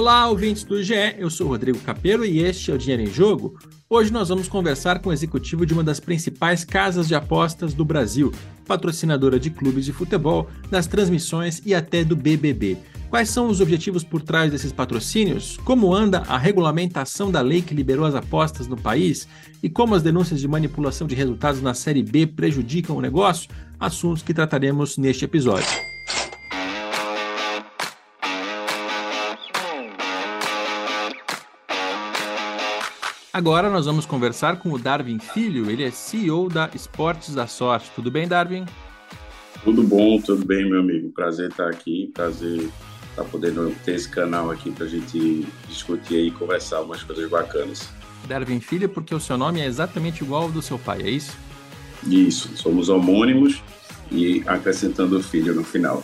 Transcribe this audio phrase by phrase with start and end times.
[0.00, 3.58] Olá, ouvintes do GE, eu sou Rodrigo Capello e este é o Dinheiro em Jogo.
[3.86, 7.84] Hoje nós vamos conversar com o executivo de uma das principais casas de apostas do
[7.84, 8.32] Brasil,
[8.66, 12.78] patrocinadora de clubes de futebol, das transmissões e até do BBB.
[13.10, 15.58] Quais são os objetivos por trás desses patrocínios?
[15.66, 19.28] Como anda a regulamentação da lei que liberou as apostas no país?
[19.62, 23.50] E como as denúncias de manipulação de resultados na Série B prejudicam o negócio?
[23.78, 25.89] Assuntos que trataremos neste episódio.
[33.32, 37.88] Agora nós vamos conversar com o Darwin Filho, ele é CEO da Esportes da Sorte.
[37.94, 38.66] Tudo bem, Darwin?
[39.62, 41.10] Tudo bom, tudo bem, meu amigo.
[41.10, 42.68] Prazer estar aqui, prazer
[43.10, 47.88] estar podendo ter esse canal aqui para a gente discutir e conversar umas coisas bacanas.
[48.26, 51.38] Darwin Filho, porque o seu nome é exatamente igual ao do seu pai, é isso?
[52.04, 53.62] Isso, somos homônimos
[54.10, 56.02] e acrescentando o filho no final.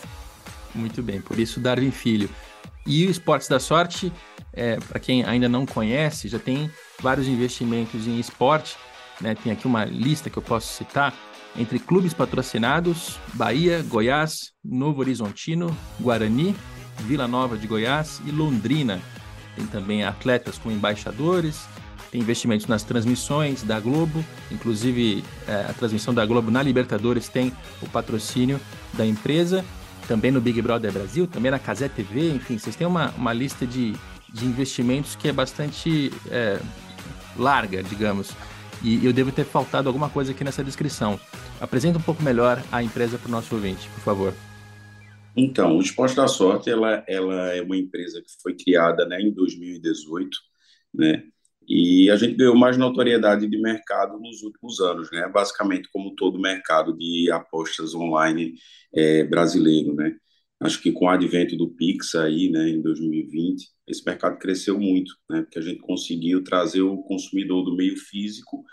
[0.73, 2.31] Muito bem, por isso Darwin Filho.
[2.87, 4.13] E o Esportes da Sorte,
[4.53, 6.71] é, para quem ainda não conhece, já tem
[7.07, 8.77] vários investimentos em esporte.
[9.21, 9.37] Né?
[9.37, 11.15] Tem aqui uma lista que eu posso citar
[11.57, 16.57] entre clubes patrocinados: Bahia, Goiás, Novo Horizontino, Guarani,
[17.03, 19.01] Vila Nova de Goiás e Londrina.
[19.55, 21.69] Tem também atletas com embaixadores,
[22.11, 27.53] tem investimentos nas transmissões da Globo, inclusive é, a transmissão da Globo na Libertadores tem
[27.81, 28.61] o patrocínio
[28.95, 29.65] da empresa
[30.09, 33.67] também no Big Brother Brasil, também na Casé TV, enfim, vocês têm uma, uma lista
[33.67, 33.93] de,
[34.33, 36.61] de investimentos que é bastante é,
[37.39, 38.33] larga, digamos.
[38.83, 41.19] E eu devo ter faltado alguma coisa aqui nessa descrição.
[41.61, 44.35] Apresenta um pouco melhor a empresa para o nosso ouvinte, por favor.
[45.37, 49.33] Então, o Esporte da Sorte ela, ela é uma empresa que foi criada né, em
[49.33, 50.31] 2018,
[50.95, 51.25] né?
[51.69, 55.29] E a gente ganhou mais notoriedade de mercado nos últimos anos, né?
[55.29, 58.55] Basicamente, como todo mercado de apostas online
[58.95, 60.17] é, brasileiro, né?
[60.61, 65.13] Acho que com o advento do Pix aí, né, em 2020, esse mercado cresceu muito,
[65.31, 65.43] né?
[65.43, 68.65] Porque a gente conseguiu trazer o consumidor do meio físico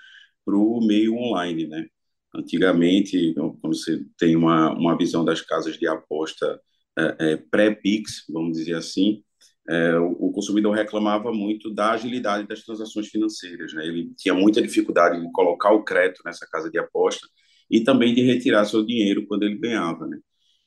[0.46, 1.88] para o meio online, né?
[2.36, 6.60] Antigamente, então, quando você tem uma, uma visão das casas de aposta
[6.98, 9.24] é, é, pré-Pix, vamos dizer assim,
[9.70, 13.74] é, o, o, consumidor reclamava muito da agilidade das transações financeiras.
[13.74, 13.86] Né?
[13.86, 17.28] Ele tinha muita dificuldade de colocar o crédito nessa casa de aposta
[17.70, 20.06] e também de retirar seu dinheiro quando ele ganhava.
[20.08, 20.18] Né?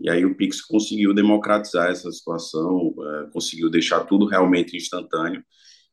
[0.00, 5.42] E aí o Pix conseguiu democratizar essa situação, é, conseguiu deixar tudo realmente instantâneo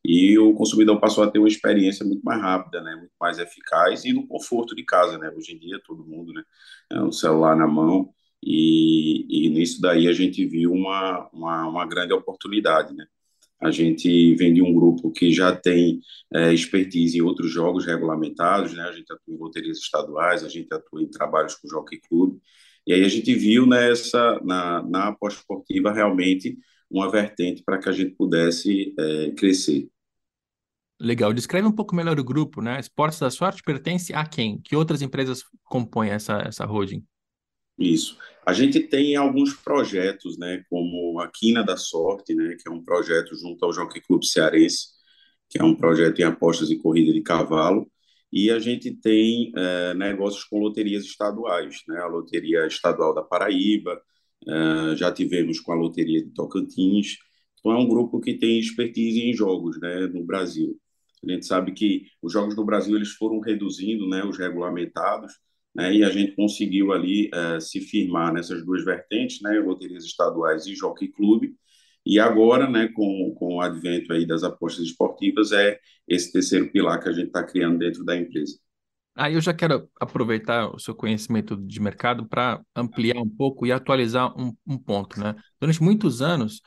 [0.04, 4.04] e o consumidor passou a ter uma experiência muito mais rápida, né, muito mais eficaz
[4.04, 5.30] e no conforto de casa, né.
[5.34, 6.42] Hoje em dia todo mundo, né,
[6.92, 8.12] é um celular na mão
[8.44, 13.06] e, e nisso daí a gente viu uma, uma, uma, grande oportunidade, né?
[13.60, 16.00] A gente vem de um grupo que já tem
[16.34, 18.82] é, expertise em outros jogos regulamentados, né?
[18.82, 22.38] A gente atua em loterias estaduais, a gente atua em trabalhos com o Jockey Club,
[22.86, 26.58] e aí a gente viu nessa, na, na aposta esportiva realmente
[26.90, 29.88] uma vertente para que a gente pudesse é, crescer.
[31.00, 31.32] Legal.
[31.32, 32.78] Descreve um pouco melhor o grupo, né?
[32.78, 34.60] Esportes da Sorte pertence a quem?
[34.60, 37.04] Que outras empresas compõem essa, essa holding?
[37.78, 38.16] Isso.
[38.46, 42.84] A gente tem alguns projetos, né, como a Quina da Sorte, né, que é um
[42.84, 44.88] projeto junto ao Jockey Clube Cearense,
[45.48, 47.90] que é um projeto em apostas e corrida de cavalo,
[48.34, 54.02] e a gente tem é, negócios com loterias estaduais, né, a Loteria Estadual da Paraíba,
[54.44, 57.16] é, já tivemos com a Loteria de Tocantins,
[57.60, 60.76] então é um grupo que tem expertise em jogos, né, no Brasil.
[61.24, 65.32] A gente sabe que os jogos no Brasil eles foram reduzindo, né, os regulamentados,
[65.72, 70.66] né, e a gente conseguiu ali uh, se firmar nessas duas vertentes, né, loterias estaduais
[70.66, 71.54] e jockey clube,
[72.04, 77.00] e agora, né, com, com o advento aí das apostas esportivas, é esse terceiro pilar
[77.00, 78.58] que a gente está criando dentro da empresa.
[79.16, 83.64] Aí ah, eu já quero aproveitar o seu conhecimento de mercado para ampliar um pouco
[83.64, 85.36] e atualizar um, um ponto, né?
[85.60, 86.60] Durante muitos anos,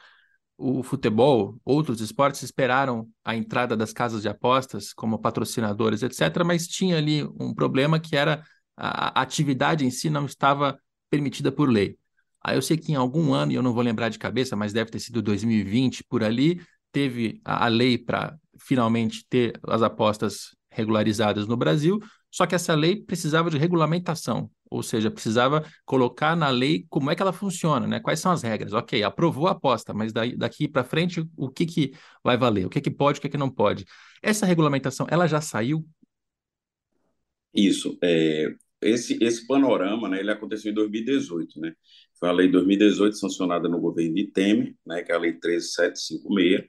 [0.57, 6.67] o futebol, outros esportes esperaram a entrada das casas de apostas como patrocinadores, etc., mas
[6.67, 8.43] tinha ali um problema que era
[8.77, 10.79] a, atividade em si não estava
[11.09, 11.97] permitida por lei.
[12.43, 14.73] Aí eu sei que em algum ano, e eu não vou lembrar de cabeça, mas
[14.73, 16.61] deve ter sido 2020 por ali,
[16.91, 21.99] teve a, a lei para finalmente ter as apostas regularizadas no Brasil,
[22.31, 27.15] só que essa lei precisava de regulamentação, ou seja, precisava colocar na lei como é
[27.15, 27.99] que ela funciona, né?
[27.99, 28.73] Quais são as regras?
[28.73, 31.91] Ok, aprovou a aposta, mas daí, daqui para frente o que, que
[32.23, 32.65] vai valer?
[32.65, 33.85] O que, que pode, o que, que não pode?
[34.21, 35.87] Essa regulamentação, ela já saiu?
[37.53, 37.97] Isso.
[38.03, 41.73] É, esse, esse panorama, né, ele aconteceu em 2018, né?
[42.19, 46.65] Foi a lei 2018 sancionada no governo de Temer, né, que é a lei 13756,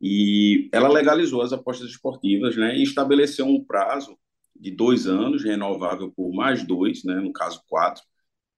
[0.00, 4.16] e ela legalizou as apostas esportivas, né, e estabeleceu um prazo
[4.58, 8.02] de dois anos, renovável por mais dois, né, no caso quatro,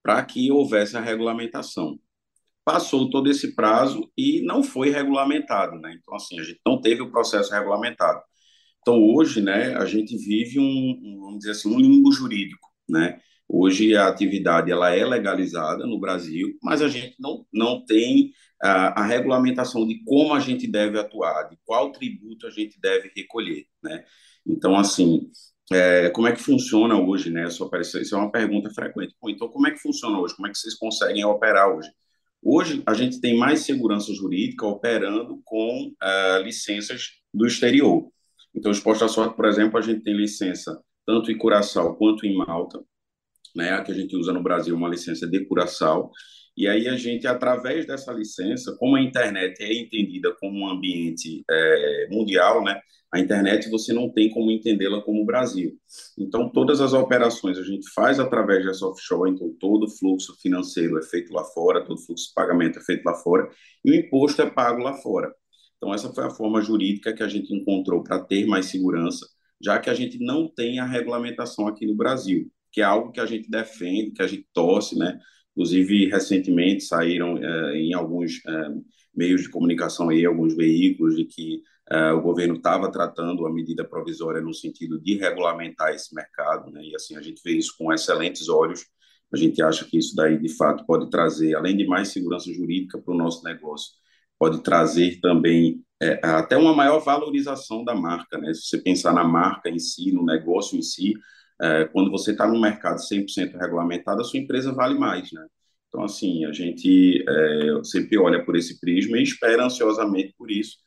[0.03, 1.99] para que houvesse a regulamentação.
[2.63, 5.95] passou todo esse prazo e não foi regulamentado, né?
[5.99, 8.21] Então, assim, a gente não teve o processo regulamentado.
[8.81, 13.19] Então, hoje, né, a gente vive um, vamos dizer assim, um limbo jurídico, né?
[13.53, 18.31] Hoje a atividade ela é legalizada no Brasil, mas a gente não, não tem
[18.61, 23.11] a, a, regulamentação de como a gente deve atuar, de qual tributo a gente deve
[23.13, 24.05] recolher, né?
[24.47, 25.29] Então, assim,
[25.69, 27.49] é, como é que funciona hoje, né?
[27.49, 29.15] Só parece, isso é uma pergunta frequente.
[29.21, 30.33] Bom, então, como é que funciona hoje?
[30.33, 31.89] Como é que vocês conseguem operar hoje?
[32.41, 38.09] Hoje, a gente tem mais segurança jurídica operando com uh, licenças do exterior.
[38.55, 42.25] Então, os postos da sorte, por exemplo, a gente tem licença tanto em Curaçao quanto
[42.25, 42.81] em Malta,
[43.55, 43.71] né?
[43.73, 46.11] A que a gente usa no Brasil uma licença de Curaçao.
[46.55, 51.43] E aí a gente, através dessa licença, como a internet é entendida como um ambiente
[51.49, 52.79] é, mundial, né?
[53.13, 55.77] A internet você não tem como entendê-la como o Brasil.
[56.17, 60.97] Então, todas as operações a gente faz através dessa offshore, então todo o fluxo financeiro
[60.97, 63.49] é feito lá fora, todo o fluxo de pagamento é feito lá fora,
[63.83, 65.33] e o imposto é pago lá fora.
[65.75, 69.27] Então, essa foi a forma jurídica que a gente encontrou para ter mais segurança,
[69.61, 73.19] já que a gente não tem a regulamentação aqui no Brasil, que é algo que
[73.19, 75.19] a gente defende, que a gente torce, né?
[75.51, 78.67] Inclusive, recentemente saíram é, em alguns é,
[79.13, 83.83] meios de comunicação aí, alguns veículos, de que é, o governo estava tratando a medida
[83.83, 86.81] provisória no sentido de regulamentar esse mercado, né?
[86.83, 88.85] E assim, a gente vê isso com excelentes olhos.
[89.33, 92.97] A gente acha que isso daí, de fato, pode trazer, além de mais segurança jurídica
[92.97, 93.91] para o nosso negócio,
[94.39, 98.53] pode trazer também é, até uma maior valorização da marca, né?
[98.53, 101.13] Se você pensar na marca em si, no negócio em si,
[101.61, 105.45] é, quando você está num mercado 100% regulamentado, a sua empresa vale mais, né?
[105.87, 110.77] Então, assim, a gente é, sempre olha por esse prisma e espera ansiosamente por isso,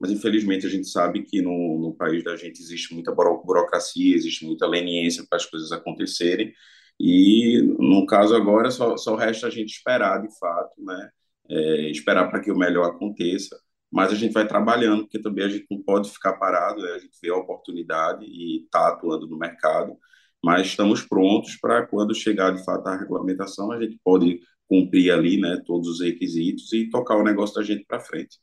[0.00, 4.44] mas infelizmente a gente sabe que no, no país da gente existe muita burocracia, existe
[4.44, 6.52] muita leniência para as coisas acontecerem,
[6.98, 11.10] e no caso agora só, só resta a gente esperar de fato, né?
[11.48, 13.56] É, esperar para que o melhor aconteça,
[13.92, 16.92] mas a gente vai trabalhando, porque também a gente não pode ficar parado, né?
[16.92, 19.96] a gente vê a oportunidade e está atuando no mercado,
[20.44, 25.40] mas estamos prontos para quando chegar de fato a regulamentação, a gente pode cumprir ali,
[25.40, 28.38] né, todos os requisitos e tocar o negócio da gente para frente.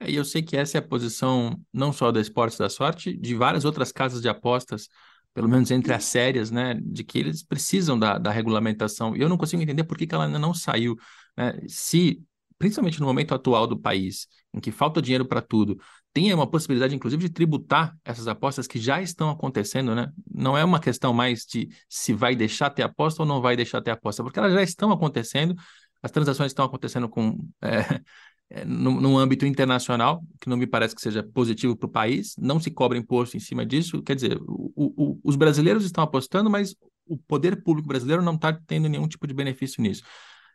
[0.00, 3.16] É, e eu sei que essa é a posição não só da Esportes da Sorte,
[3.16, 4.88] de várias outras casas de apostas,
[5.34, 9.16] pelo menos entre as sérias, né, de que eles precisam da, da regulamentação.
[9.16, 10.96] E eu não consigo entender por que, que ela ainda não saiu.
[11.36, 11.58] Né?
[11.68, 12.22] Se,
[12.58, 15.76] principalmente no momento atual do país, em que falta dinheiro para tudo,
[16.16, 20.10] tem uma possibilidade, inclusive, de tributar essas apostas que já estão acontecendo, né?
[20.34, 23.82] Não é uma questão mais de se vai deixar ter aposta ou não vai deixar
[23.82, 25.54] ter aposta, porque elas já estão acontecendo,
[26.02, 28.00] as transações estão acontecendo com, é,
[28.48, 32.58] é, no, âmbito internacional, que não me parece que seja positivo para o país, não
[32.58, 36.74] se cobra imposto em cima disso, quer dizer, o, o, os brasileiros estão apostando, mas
[37.06, 40.02] o poder público brasileiro não está tendo nenhum tipo de benefício nisso.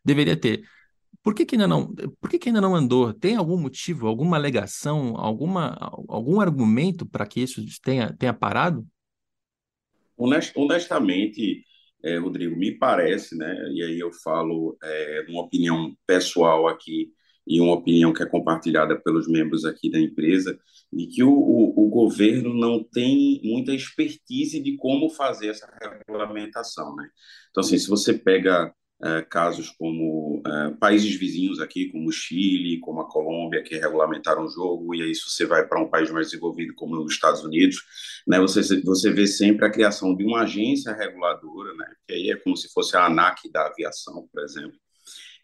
[0.04, 0.64] Deveria ter.
[1.24, 3.14] Por que, que, ainda não, por que, que ainda não andou?
[3.14, 5.76] Tem algum motivo, alguma alegação, alguma,
[6.08, 8.86] algum argumento para que isso tenha, tenha parado?
[10.56, 11.64] Honestamente,
[12.04, 17.12] é, Rodrigo, me parece, né, e aí eu falo é, uma opinião pessoal aqui
[17.46, 20.58] e uma opinião que é compartilhada pelos membros aqui da empresa,
[20.92, 25.68] de que o, o, o governo não tem muita expertise de como fazer essa
[26.08, 27.10] regulamentação, né?
[27.50, 32.80] Então, assim, se você pega é, casos como é, países vizinhos aqui, como o Chile,
[32.80, 36.12] como a Colômbia, que regulamentaram o jogo, e aí se você vai para um país
[36.12, 37.78] mais desenvolvido como os Estados Unidos,
[38.28, 42.36] né, você, você vê sempre a criação de uma agência reguladora, né, que aí é
[42.36, 44.78] como se fosse a ANAC da aviação, por exemplo,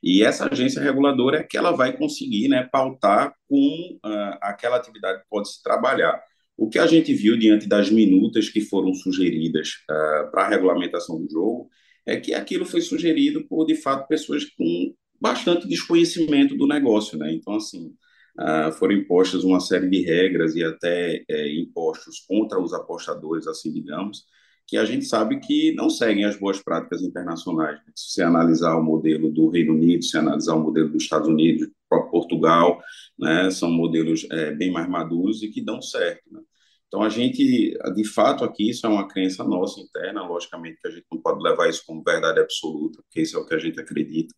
[0.02, 5.24] e essa agência reguladora é que ela vai conseguir né, pautar com uh, aquela atividade
[5.30, 6.22] pode se trabalhar.
[6.56, 11.20] O que a gente viu diante das minutas que foram sugeridas uh, para a regulamentação
[11.20, 11.70] do jogo
[12.08, 17.34] é que aquilo foi sugerido por, de fato, pessoas com bastante desconhecimento do negócio, né?
[17.34, 17.94] Então, assim,
[18.40, 23.74] uh, foram impostas uma série de regras e até é, impostos contra os apostadores, assim,
[23.74, 24.24] digamos,
[24.66, 27.78] que a gente sabe que não seguem as boas práticas internacionais.
[27.78, 27.94] Né?
[27.94, 31.70] Se você analisar o modelo do Reino Unido, se analisar o modelo dos Estados Unidos,
[31.90, 32.82] Portugal,
[33.18, 36.22] né, são modelos é, bem mais maduros e que dão certo.
[36.32, 36.42] Né?
[36.88, 40.92] Então, a gente, de fato, aqui, isso é uma crença nossa interna, logicamente que a
[40.92, 43.80] gente não pode levar isso como verdade absoluta, porque isso é o que a gente
[43.80, 44.34] acredita,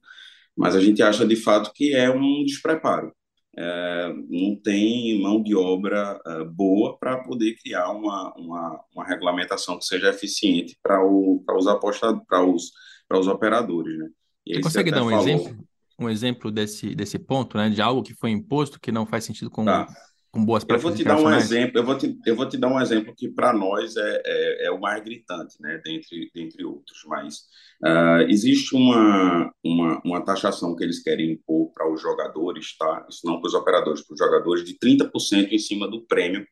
[0.58, 3.14] mas a gente acha, de fato, que é um despreparo.
[3.56, 9.78] É, não tem mão de obra é, boa para poder criar uma, uma, uma, regulamentação
[9.78, 12.72] que seja eficiente para os apostados, para os,
[13.12, 14.08] os operadores, né?
[14.48, 15.28] Você consegue dar um falou...
[15.28, 15.68] exemplo,
[16.00, 19.52] um exemplo desse, desse ponto, né, de algo que foi imposto que não faz sentido
[19.52, 19.88] com, tá
[20.32, 22.68] com boas Eu vou te dar um exemplo, eu vou te, eu vou te dar
[22.68, 27.04] um exemplo que para nós é, é, é o mais gritante, né, dentre, dentre outros,
[27.08, 27.44] mas
[27.84, 33.06] ah, existe uma, uma, uma taxação que eles querem impor para os jogadores, tá?
[33.10, 36.46] Isso não para os operadores, para os jogadores, de 30% em cima do prêmio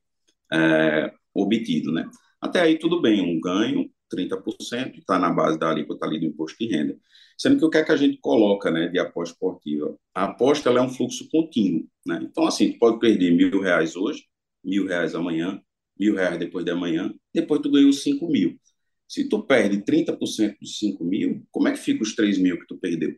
[0.52, 2.10] é, obtido, né?
[2.42, 6.58] Até aí tudo bem, um ganho, 30%, está na base da alíquota ali do imposto
[6.60, 6.98] de renda.
[7.38, 9.98] Sendo que o que é que a gente coloca, né, de aposta esportiva?
[10.14, 12.20] A aposta ela é um fluxo contínuo, né?
[12.24, 14.24] Então, assim, tu pode perder mil reais hoje,
[14.64, 15.62] mil reais amanhã,
[16.00, 18.60] mil reais depois de amanhã, depois tu ganhou cinco mil.
[19.08, 22.68] Se tu perde 30% dos cinco mil, como é que fica os três mil que
[22.68, 23.16] tu perdeu?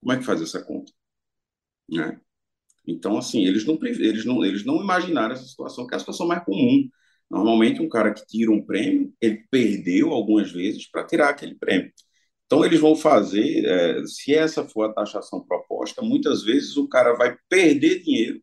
[0.00, 0.92] Como é que faz essa conta?
[1.88, 2.20] Né?
[2.86, 6.26] Então, assim, eles não, eles não, eles não imaginaram essa situação, que é a situação
[6.26, 6.88] mais comum.
[7.30, 11.92] Normalmente, um cara que tira um prêmio, ele perdeu algumas vezes para tirar aquele prêmio.
[12.46, 17.14] Então, eles vão fazer, é, se essa for a taxação proposta, muitas vezes o cara
[17.14, 18.40] vai perder dinheiro,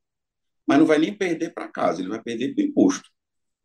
[0.67, 3.09] mas não vai nem perder para casa, ele vai perder para imposto.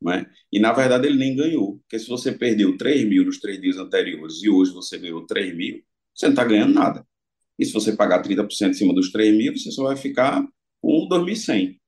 [0.01, 0.27] Né?
[0.53, 3.77] E, na verdade, ele nem ganhou, porque se você perdeu 3 mil nos três dias
[3.77, 5.83] anteriores e hoje você ganhou 3 mil,
[6.15, 7.07] você não está ganhando nada.
[7.59, 10.47] E se você pagar 30% em cima dos 3 mil, você só vai ficar
[10.81, 11.81] com 2.100.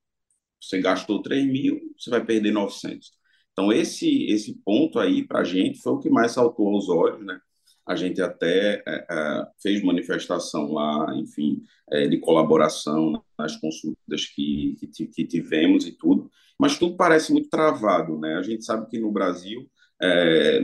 [0.61, 3.20] Você gastou 3 mil, você vai perder 900.
[3.53, 7.25] Então, esse, esse ponto aí, para a gente, foi o que mais saltou aos olhos,
[7.25, 7.41] né?
[7.87, 14.77] A gente até é, é, fez manifestação lá, enfim, é, de colaboração nas consultas que,
[14.95, 18.37] que, que, tivemos e tudo, mas tudo parece muito travado, né?
[18.37, 19.69] A gente sabe que no Brasil,
[20.01, 20.61] é,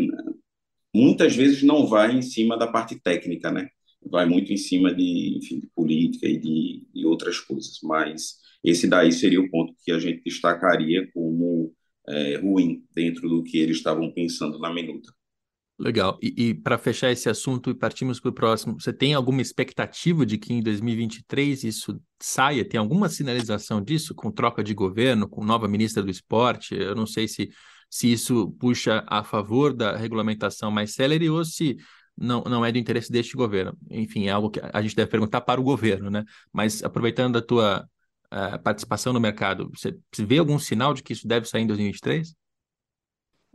[0.95, 3.69] muitas vezes não vai em cima da parte técnica, né?
[4.09, 8.87] Vai muito em cima de, enfim, de política e de, de outras coisas, mas esse
[8.87, 11.75] daí seria o ponto que a gente destacaria como
[12.09, 15.13] é, ruim dentro do que eles estavam pensando na minuta.
[15.79, 16.19] Legal.
[16.23, 20.25] E, e para fechar esse assunto e partimos para o próximo, você tem alguma expectativa
[20.25, 22.67] de que em 2023 isso saia?
[22.67, 26.75] Tem alguma sinalização disso com troca de governo, com nova ministra do esporte?
[26.75, 27.51] Eu não sei se,
[27.91, 31.77] se isso puxa a favor da regulamentação mais célere ou se
[32.17, 33.77] não, não é do interesse deste governo.
[33.91, 36.25] Enfim, é algo que a gente deve perguntar para o governo, né?
[36.51, 37.87] Mas aproveitando a tua
[38.33, 42.35] uh, participação no mercado, você vê algum sinal de que isso deve sair em 2023?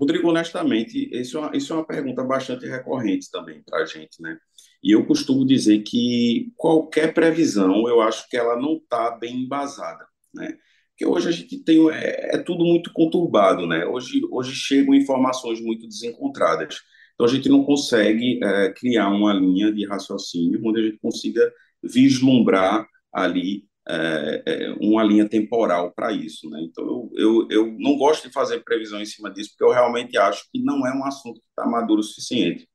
[0.02, 4.20] Rodrigo, honestamente, isso é uma, isso é uma pergunta bastante recorrente também para a gente,
[4.20, 4.36] né?
[4.84, 10.04] E eu costumo dizer que qualquer previsão, eu acho que ela não está bem embasada,
[10.34, 10.58] né?
[10.90, 13.86] Porque hoje a gente tem é, é, tudo muito conturbado, né?
[13.86, 16.80] Hoje, hoje chegam informações muito desencontradas.
[17.14, 21.52] Então a gente não consegue é, criar uma linha de raciocínio onde a gente consiga
[21.84, 26.50] vislumbrar ali é, é, uma linha temporal para isso.
[26.50, 26.62] Né?
[26.64, 30.18] Então, eu, eu, eu não gosto de fazer previsão em cima disso, porque eu realmente
[30.18, 32.68] acho que não é um assunto que está maduro o suficiente.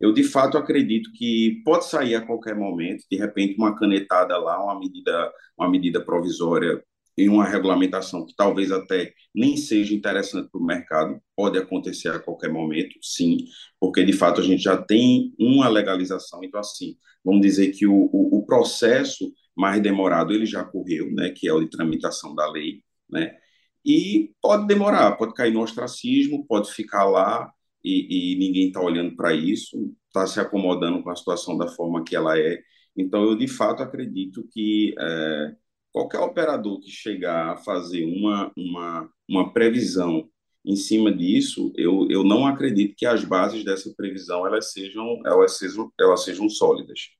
[0.00, 4.62] Eu, de fato, acredito que pode sair a qualquer momento, de repente, uma canetada lá,
[4.62, 6.82] uma medida, uma medida provisória
[7.16, 12.18] em uma regulamentação que talvez até nem seja interessante para o mercado, pode acontecer a
[12.18, 13.38] qualquer momento, sim,
[13.78, 18.10] porque de fato a gente já tem uma legalização, então assim, vamos dizer que o,
[18.12, 22.50] o, o processo mais demorado ele já correu, né, que é o de tramitação da
[22.50, 23.36] lei, né,
[23.84, 27.52] e pode demorar, pode cair no ostracismo, pode ficar lá
[27.84, 32.02] e, e ninguém está olhando para isso, está se acomodando com a situação da forma
[32.04, 32.58] que ela é.
[32.96, 35.54] Então, eu de fato acredito que é,
[35.92, 40.28] qualquer operador que chegar a fazer uma, uma, uma previsão
[40.64, 45.58] em cima disso, eu, eu não acredito que as bases dessa previsão elas sejam, elas
[45.58, 47.10] sejam, elas sejam sólidas.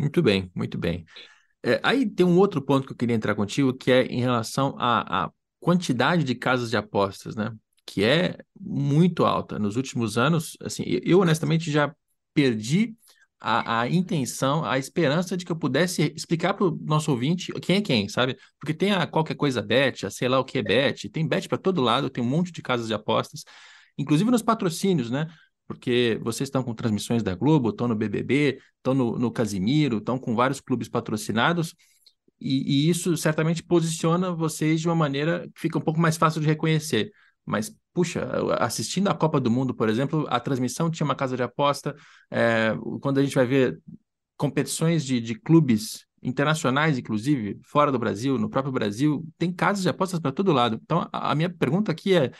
[0.00, 1.04] Muito bem, muito bem.
[1.62, 4.74] É, aí tem um outro ponto que eu queria entrar contigo, que é em relação
[4.78, 5.30] à, à
[5.60, 7.54] quantidade de casas de apostas, né?
[7.86, 9.58] Que é muito alta.
[9.58, 11.94] Nos últimos anos, assim, eu honestamente já
[12.32, 12.96] perdi
[13.38, 17.76] a, a intenção, a esperança de que eu pudesse explicar para o nosso ouvinte quem
[17.76, 18.38] é quem, sabe?
[18.58, 21.46] Porque tem a qualquer coisa bet, a sei lá o que é bet, tem bet
[21.46, 23.44] para todo lado, tem um monte de casas de apostas,
[23.98, 25.26] inclusive nos patrocínios, né?
[25.70, 30.18] Porque vocês estão com transmissões da Globo, estão no BBB, estão no, no Casimiro, estão
[30.18, 31.76] com vários clubes patrocinados,
[32.40, 36.40] e, e, isso certamente posiciona vocês de uma maneira que fica um pouco mais fácil
[36.40, 37.12] de reconhecer.
[37.46, 41.42] Mas, puxa, assistindo a Copa do Mundo, por exemplo, a transmissão tinha uma casa de
[41.44, 41.94] aposta,
[42.32, 43.80] é, quando a gente vai ver
[44.36, 49.88] competições de, de clubes internacionais, inclusive, fora do Brasil, no próprio Brasil, tem casas de
[49.88, 50.80] apostas para todo lado.
[50.82, 52.32] Então, a, a minha pergunta aqui é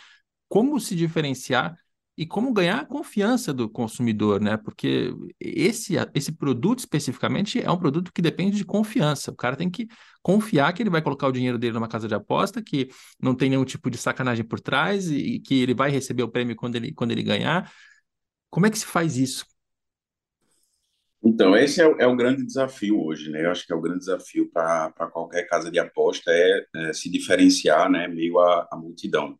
[0.48, 1.76] como se diferenciar
[2.20, 4.58] e como ganhar a confiança do consumidor, né?
[4.58, 5.10] Porque
[5.40, 9.30] esse, esse produto especificamente é um produto que depende de confiança.
[9.30, 9.88] O cara tem que
[10.22, 13.48] confiar que ele vai colocar o dinheiro dele numa casa de aposta, que não tem
[13.48, 16.92] nenhum tipo de sacanagem por trás e que ele vai receber o prêmio quando ele,
[16.92, 17.72] quando ele ganhar.
[18.50, 19.46] Como é que se faz isso?
[21.24, 23.46] Então, esse é, o é grande desafio hoje, né?
[23.46, 27.10] Eu acho que é o grande desafio para qualquer casa de aposta é, é, se
[27.10, 29.38] diferenciar, né, meio à, à multidão.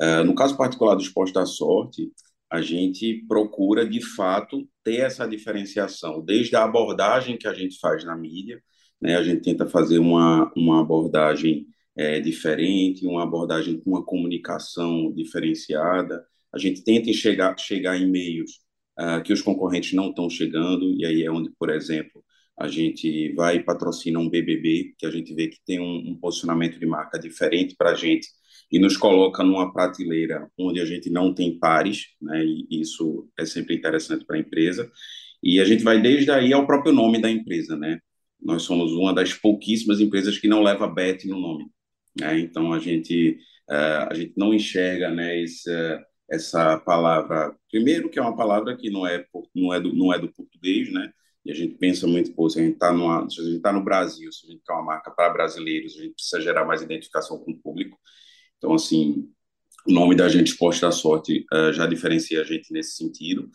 [0.00, 2.12] Uh, no caso particular do esporte da sorte,
[2.50, 8.04] a gente procura, de fato, ter essa diferenciação, desde a abordagem que a gente faz
[8.04, 8.62] na mídia,
[9.00, 9.16] né?
[9.16, 16.24] A gente tenta fazer uma, uma abordagem é, diferente, uma abordagem com uma comunicação diferenciada.
[16.52, 18.60] A gente tenta chegar, chegar em meios
[18.98, 22.24] uh, que os concorrentes não estão chegando, e aí é onde, por exemplo,
[22.58, 26.18] a gente vai e patrocina um BBB, que a gente vê que tem um, um
[26.18, 28.28] posicionamento de marca diferente para a gente,
[28.70, 33.46] e nos coloca numa prateleira onde a gente não tem pares, né, e isso é
[33.46, 34.90] sempre interessante para a empresa.
[35.42, 38.00] E a gente vai desde aí ao próprio nome da empresa, né?
[38.40, 41.66] Nós somos uma das pouquíssimas empresas que não leva bet no nome.
[42.18, 42.40] Né?
[42.40, 43.38] Então a gente
[43.70, 45.70] uh, a gente não enxerga, né, esse,
[46.30, 47.54] essa palavra.
[47.70, 50.92] Primeiro que é uma palavra que não é não é do, não é do português,
[50.92, 51.12] né?
[51.44, 52.88] E a gente pensa muito, pô, se a gente está
[53.62, 56.64] tá no Brasil, se a gente quer uma marca para brasileiros, a gente precisa gerar
[56.66, 57.98] mais identificação com o público.
[58.58, 59.28] Então, assim,
[59.86, 63.50] o nome da gente, Esporte da Sorte, uh, já diferencia a gente nesse sentido.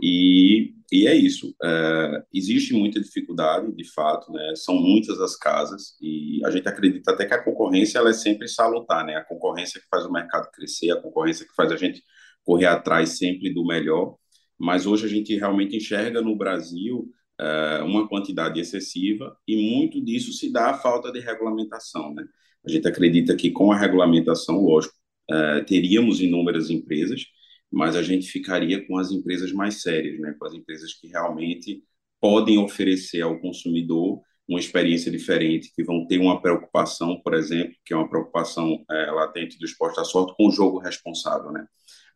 [0.00, 1.50] E, e é isso.
[1.62, 4.52] Uh, existe muita dificuldade, de fato, né?
[4.54, 8.48] São muitas as casas e a gente acredita até que a concorrência ela é sempre
[8.48, 9.16] salutar, né?
[9.16, 12.02] A concorrência que faz o mercado crescer, a concorrência que faz a gente
[12.44, 14.16] correr atrás sempre do melhor.
[14.58, 17.10] Mas hoje a gente realmente enxerga no Brasil
[17.40, 22.24] uh, uma quantidade excessiva e muito disso se dá à falta de regulamentação, né?
[22.66, 24.94] A gente acredita que com a regulamentação, lógico,
[25.30, 27.24] uh, teríamos inúmeras empresas,
[27.70, 30.34] mas a gente ficaria com as empresas mais sérias, né?
[30.38, 31.82] com as empresas que realmente
[32.20, 37.92] podem oferecer ao consumidor uma experiência diferente, que vão ter uma preocupação, por exemplo, que
[37.92, 41.52] é uma preocupação é, latente do esporte à sorte, com o jogo responsável.
[41.52, 41.66] Né?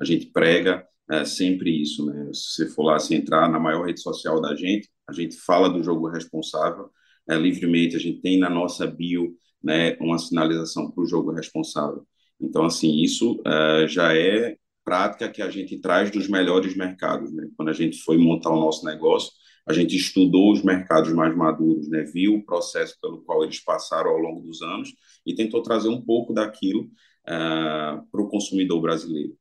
[0.01, 2.07] A gente prega é, sempre isso.
[2.07, 2.31] Né?
[2.33, 5.69] Se você for lá, se entrar na maior rede social da gente, a gente fala
[5.69, 6.91] do jogo responsável
[7.29, 12.07] livremente, a gente tem na nossa bio né, uma sinalização para o jogo responsável.
[12.41, 17.33] Então, assim, isso uh, já é prática que a gente traz dos melhores mercados.
[17.33, 17.49] Né?
[17.57, 19.33] Quando a gente foi montar o nosso negócio,
[19.67, 22.03] a gente estudou os mercados mais maduros, né?
[22.03, 24.93] viu o processo pelo qual eles passaram ao longo dos anos
[25.25, 29.37] e tentou trazer um pouco daquilo uh, para o consumidor brasileiro.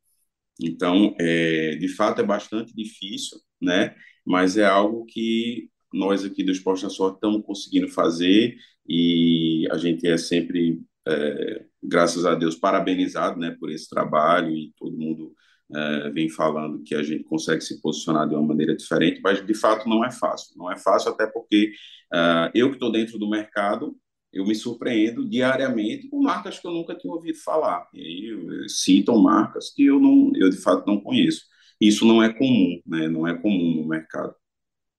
[0.62, 3.96] Então, é, de fato, é bastante difícil, né?
[4.24, 8.56] mas é algo que nós aqui do Esporte na Sorte estamos conseguindo fazer
[8.88, 14.74] e a gente é sempre, é, graças a Deus, parabenizado né, por esse trabalho e
[14.78, 15.34] todo mundo
[15.74, 19.54] é, vem falando que a gente consegue se posicionar de uma maneira diferente, mas de
[19.54, 20.58] fato não é fácil.
[20.58, 21.74] Não é fácil até porque
[22.14, 23.96] uh, eu que estou dentro do mercado,
[24.34, 27.88] eu me surpreendo diariamente com marcas que eu nunca tinha ouvido falar.
[27.94, 31.44] E aí citam marcas que eu não, eu de fato não conheço.
[31.80, 33.08] Isso não é comum, né?
[33.08, 34.36] Não é comum no mercado.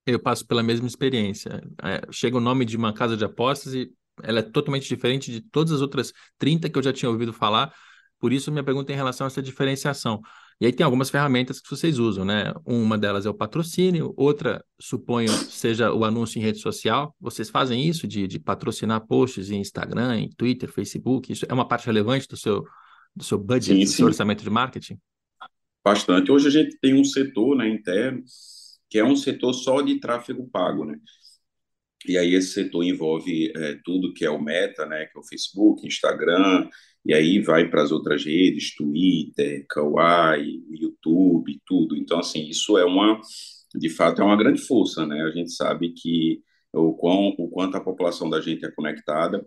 [0.07, 1.63] Eu passo pela mesma experiência.
[1.83, 3.91] É, chega o nome de uma casa de apostas e
[4.23, 7.73] ela é totalmente diferente de todas as outras 30 que eu já tinha ouvido falar.
[8.19, 10.21] Por isso, minha pergunta é em relação a essa diferenciação.
[10.61, 12.53] E aí tem algumas ferramentas que vocês usam, né?
[12.65, 17.17] Uma delas é o patrocínio, outra, suponho, seja o anúncio em rede social.
[17.21, 21.33] Vocês fazem isso de, de patrocinar posts em Instagram, em Twitter, Facebook?
[21.33, 22.65] Isso é uma parte relevante do seu,
[23.15, 24.99] do seu budget, sim, do seu orçamento de marketing?
[25.85, 26.31] Bastante.
[26.31, 28.23] Hoje a gente tem um setor né, interno
[28.93, 30.99] que é um setor só de tráfego pago, né?
[32.07, 35.25] E aí esse setor envolve é, tudo que é o Meta, né, que é o
[35.25, 36.69] Facebook, Instagram,
[37.03, 41.97] e aí vai para as outras redes, Twitter, Kawaii, YouTube, tudo.
[41.97, 43.19] Então, assim, isso é uma,
[43.75, 45.23] de fato, é uma grande força, né?
[45.23, 49.43] A gente sabe que o, quão, o quanto a população da gente é conectada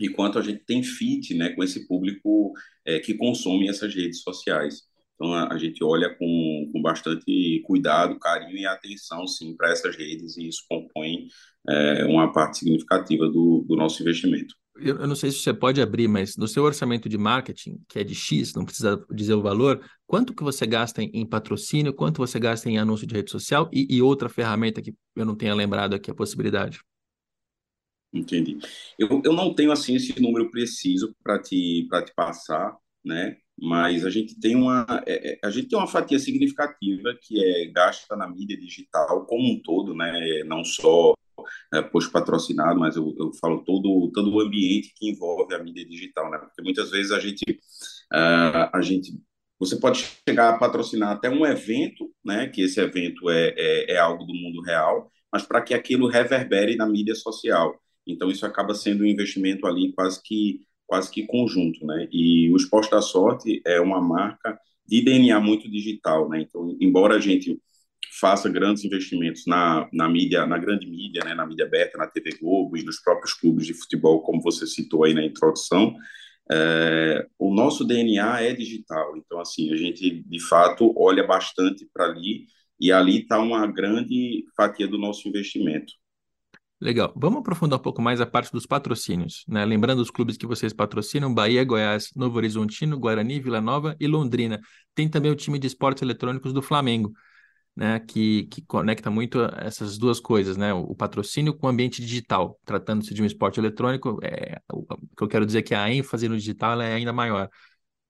[0.00, 2.52] e quanto a gente tem fit, né, com esse público
[2.84, 4.82] é, que consome essas redes sociais.
[5.14, 9.96] Então, a, a gente olha com, com bastante cuidado, carinho e atenção, sim, para essas
[9.96, 11.28] redes, e isso compõe
[11.68, 14.54] é, uma parte significativa do, do nosso investimento.
[14.76, 18.00] Eu, eu, não sei se você pode abrir, mas no seu orçamento de marketing, que
[18.00, 21.94] é de X, não precisa dizer o valor, quanto que você gasta em, em patrocínio,
[21.94, 25.36] quanto você gasta em anúncio de rede social e, e, outra ferramenta que eu não
[25.36, 26.80] tenha lembrado aqui a possibilidade?
[28.12, 28.58] Entendi.
[28.98, 33.36] Eu, eu não tenho, assim, esse número preciso para te, te passar, né?
[33.60, 37.66] Mas a gente tem uma é, é, a gente tem uma fatia significativa que é
[37.72, 40.42] gasta na mídia digital como um todo, né?
[40.44, 41.14] Não só
[41.72, 45.86] é, post patrocinado, mas eu, eu falo todo todo o ambiente que envolve a mídia
[45.86, 46.38] digital, né?
[46.38, 47.44] Porque muitas vezes a gente
[48.12, 49.12] uh, a gente
[49.58, 52.48] você pode chegar a patrocinar até um evento, né?
[52.48, 56.76] Que esse evento é, é, é algo do mundo real, mas para que aquilo reverbere
[56.76, 57.80] na mídia social.
[58.06, 60.60] Então isso acaba sendo um investimento ali quase que
[60.94, 62.06] quase que conjunto, né?
[62.12, 66.42] E o Esporte da Sorte é uma marca de DNA muito digital, né?
[66.42, 67.60] Então, embora a gente
[68.20, 72.38] faça grandes investimentos na, na mídia, na grande mídia, né, na mídia aberta, na TV
[72.40, 75.96] Globo e nos próprios clubes de futebol, como você citou aí na introdução,
[76.48, 79.16] é, o nosso DNA é digital.
[79.16, 82.46] Então, assim, a gente, de fato, olha bastante para ali
[82.78, 85.92] e ali está uma grande fatia do nosso investimento.
[86.80, 87.12] Legal.
[87.16, 89.64] Vamos aprofundar um pouco mais a parte dos patrocínios, né?
[89.64, 94.60] Lembrando os clubes que vocês patrocinam: Bahia, Goiás, Novo Horizontino, Guarani, Vila Nova e Londrina.
[94.94, 97.12] Tem também o time de esportes eletrônicos do Flamengo,
[97.76, 98.00] né?
[98.00, 100.74] Que, que conecta muito essas duas coisas, né?
[100.74, 102.58] O patrocínio com o ambiente digital.
[102.64, 106.28] Tratando-se de um esporte eletrônico, é, o que eu quero dizer é que a ênfase
[106.28, 107.48] no digital é ainda maior.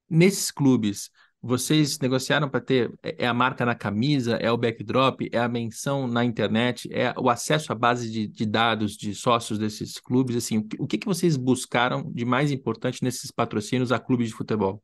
[0.08, 1.10] Nesses clubes,
[1.46, 5.46] vocês negociaram para ter é, é a marca na camisa, é o backdrop, é a
[5.46, 10.36] menção na internet, é o acesso à base de, de dados de sócios desses clubes.
[10.36, 14.34] Assim, o que, o que, vocês buscaram de mais importante nesses patrocínios a clubes de
[14.34, 14.82] futebol?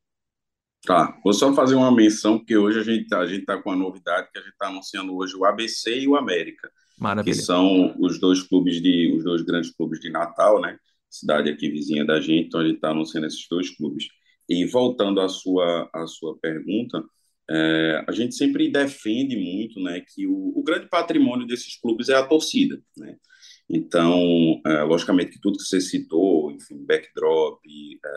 [0.85, 4.29] Tá, vou só fazer uma menção, porque hoje a gente está tá com a novidade
[4.31, 7.35] que a gente está anunciando hoje o ABC e o América, Maravilha.
[7.35, 10.79] que são os dois clubes de os dois grandes clubes de Natal, né?
[11.09, 14.09] Cidade aqui vizinha da gente, então a gente está anunciando esses dois clubes.
[14.51, 17.05] E voltando à sua, à sua pergunta,
[17.49, 22.17] é, a gente sempre defende muito né, que o, o, grande patrimônio desses clubes é
[22.17, 22.83] a torcida.
[22.97, 23.17] Né?
[23.69, 28.11] Então, é, logicamente que tudo que você citou, enfim, backdrop, é,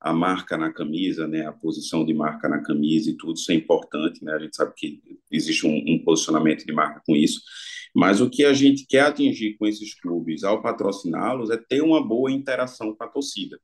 [0.00, 3.54] a marca na camisa, né, a posição de marca na camisa e tudo, isso é
[3.54, 4.32] importante, né?
[4.32, 4.98] A gente sabe que
[5.30, 7.42] existe um, um, posicionamento de marca com isso,
[7.94, 12.02] mas o que a gente quer atingir com esses clubes ao patrociná-los é ter uma
[12.02, 13.60] boa interação com a torcida.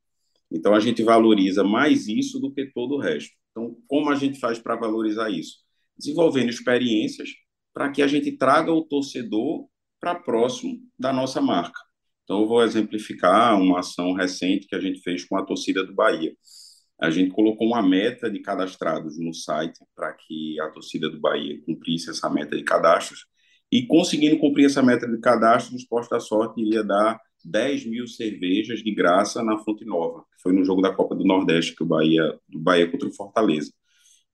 [0.51, 3.31] Então, a gente valoriza mais isso do que todo o resto.
[3.51, 5.57] Então, como a gente faz para valorizar isso?
[5.97, 7.29] Desenvolvendo experiências
[7.73, 9.67] para que a gente traga o torcedor
[9.99, 11.79] para próximo da nossa marca.
[12.23, 15.93] Então, eu vou exemplificar uma ação recente que a gente fez com a torcida do
[15.93, 16.35] Bahia.
[16.99, 21.61] A gente colocou uma meta de cadastrados no site para que a torcida do Bahia
[21.65, 23.25] cumprisse essa meta de cadastros.
[23.71, 28.07] E conseguindo cumprir essa meta de cadastros, o Esporte da Sorte iria dar 10 mil
[28.07, 31.83] cervejas de graça na Fonte Nova, que foi no jogo da Copa do Nordeste, que
[31.83, 33.71] o Bahia, do Bahia contra o Fortaleza.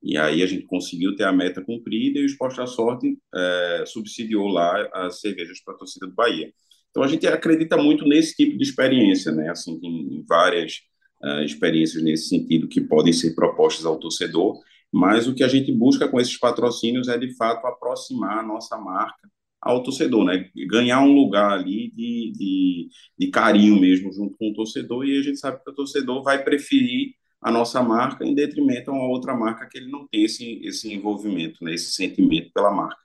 [0.02, 3.84] E aí a gente conseguiu ter a meta cumprida e o Esporte da Sorte é,
[3.86, 6.52] subsidiou lá as cervejas para a torcida do Bahia.
[6.90, 9.50] Então a gente acredita muito nesse tipo de experiência, né?
[9.50, 10.82] Assim, tem várias
[11.24, 14.60] uh, experiências nesse sentido que podem ser propostas ao torcedor,
[14.92, 18.78] mas o que a gente busca com esses patrocínios é de fato aproximar a nossa
[18.78, 19.28] marca
[19.64, 20.50] ao torcedor, né?
[20.68, 25.22] Ganhar um lugar ali de, de, de, carinho mesmo junto com o torcedor, e a
[25.22, 29.36] gente sabe que o torcedor vai preferir a nossa marca em detrimento a uma outra
[29.36, 31.74] marca que ele não tem esse, esse envolvimento, né?
[31.74, 33.02] esse sentimento pela marca.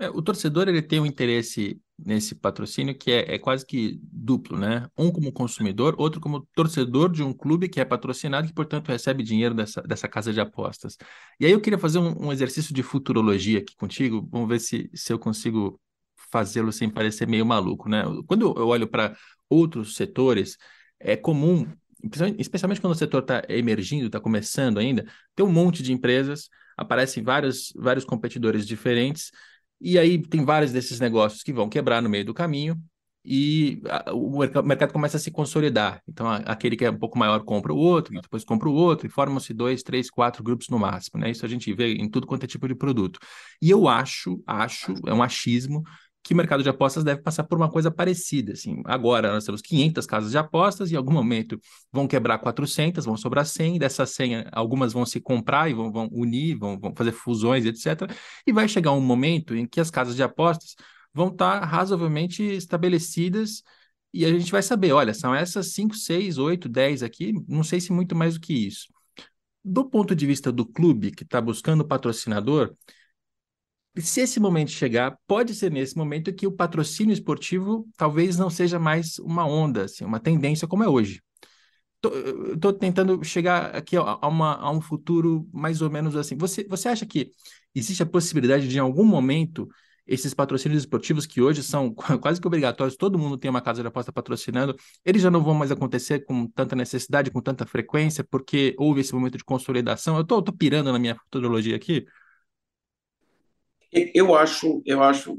[0.00, 4.58] É, o torcedor ele tem um interesse nesse patrocínio que é, é, quase que duplo,
[4.58, 4.88] né?
[4.98, 9.22] Um como consumidor, outro como torcedor de um clube que é patrocinado e portanto, recebe
[9.22, 10.96] dinheiro dessa, dessa casa de apostas.
[11.38, 14.90] E aí eu queria fazer um, um exercício de futurologia aqui contigo, vamos ver se,
[14.94, 15.80] se eu consigo
[16.32, 18.02] fazê-lo sem parecer meio maluco, né?
[18.26, 19.14] Quando eu olho para
[19.48, 20.56] outros setores,
[20.98, 21.70] é comum,
[22.38, 25.04] especialmente quando o setor está emergindo, está começando ainda,
[25.36, 29.30] ter um monte de empresas, aparecem vários, vários competidores diferentes,
[29.80, 32.82] e aí tem vários desses negócios que vão quebrar no meio do caminho,
[33.24, 33.80] e
[34.12, 36.02] o mercado começa a se consolidar.
[36.08, 39.10] Então, aquele que é um pouco maior compra o outro, depois compra o outro, e
[39.10, 41.20] formam-se dois, três, quatro grupos no máximo.
[41.20, 41.30] Né?
[41.30, 43.20] Isso a gente vê em tudo quanto é tipo de produto.
[43.60, 45.84] E eu acho, acho, é um achismo,
[46.22, 48.52] que o mercado de apostas deve passar por uma coisa parecida.
[48.52, 51.60] Assim, agora nós temos 500 casas de apostas e em algum momento
[51.92, 56.08] vão quebrar 400, vão sobrar 100, dessas 100 algumas vão se comprar e vão, vão
[56.12, 58.10] unir, vão, vão fazer fusões, etc.
[58.46, 60.76] E vai chegar um momento em que as casas de apostas
[61.12, 63.62] vão estar razoavelmente estabelecidas
[64.12, 67.80] e a gente vai saber, olha, são essas 5, 6, 8, 10 aqui, não sei
[67.80, 68.88] se muito mais do que isso.
[69.64, 72.74] Do ponto de vista do clube que está buscando patrocinador,
[73.98, 78.78] se esse momento chegar, pode ser nesse momento que o patrocínio esportivo talvez não seja
[78.78, 81.20] mais uma onda, assim, uma tendência como é hoje.
[82.52, 86.36] Estou tentando chegar aqui a, uma, a, um futuro mais ou menos assim.
[86.36, 87.30] Você, você acha que
[87.74, 89.68] existe a possibilidade de, em algum momento,
[90.06, 93.88] esses patrocínios esportivos que hoje são quase que obrigatórios, todo mundo tem uma casa de
[93.88, 94.74] aposta patrocinando,
[95.04, 99.14] eles já não vão mais acontecer com tanta necessidade, com tanta frequência, porque houve esse
[99.14, 100.16] momento de consolidação?
[100.16, 102.04] Eu estou pirando na minha futurologia aqui,
[103.92, 105.38] eu acho, eu acho,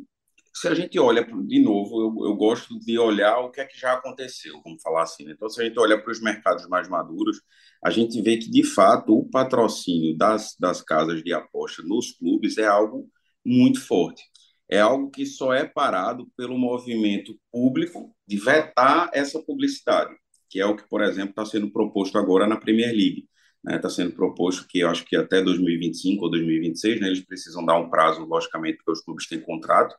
[0.54, 3.80] se a gente olha de novo, eu, eu, gosto de olhar o que é que
[3.80, 5.26] já aconteceu, vamos falar assim.
[5.26, 5.34] Né?
[5.34, 7.42] Então, se a gente olha para os mercados mais maduros,
[7.84, 12.58] a gente vê que de fato o patrocínio das, das casas de aposta nos clubes
[12.58, 13.10] é algo
[13.46, 14.24] muito forte.
[14.70, 20.16] É algo que só é parado pelo movimento público de vetar essa publicidade,
[20.50, 23.28] que é o que, por exemplo, está sendo proposto agora na Premier League.
[23.64, 27.22] Está né, tá sendo proposto que eu acho que até 2025 ou 2026, né, eles
[27.22, 29.96] precisam dar um prazo, logicamente, porque os clubes têm contrato,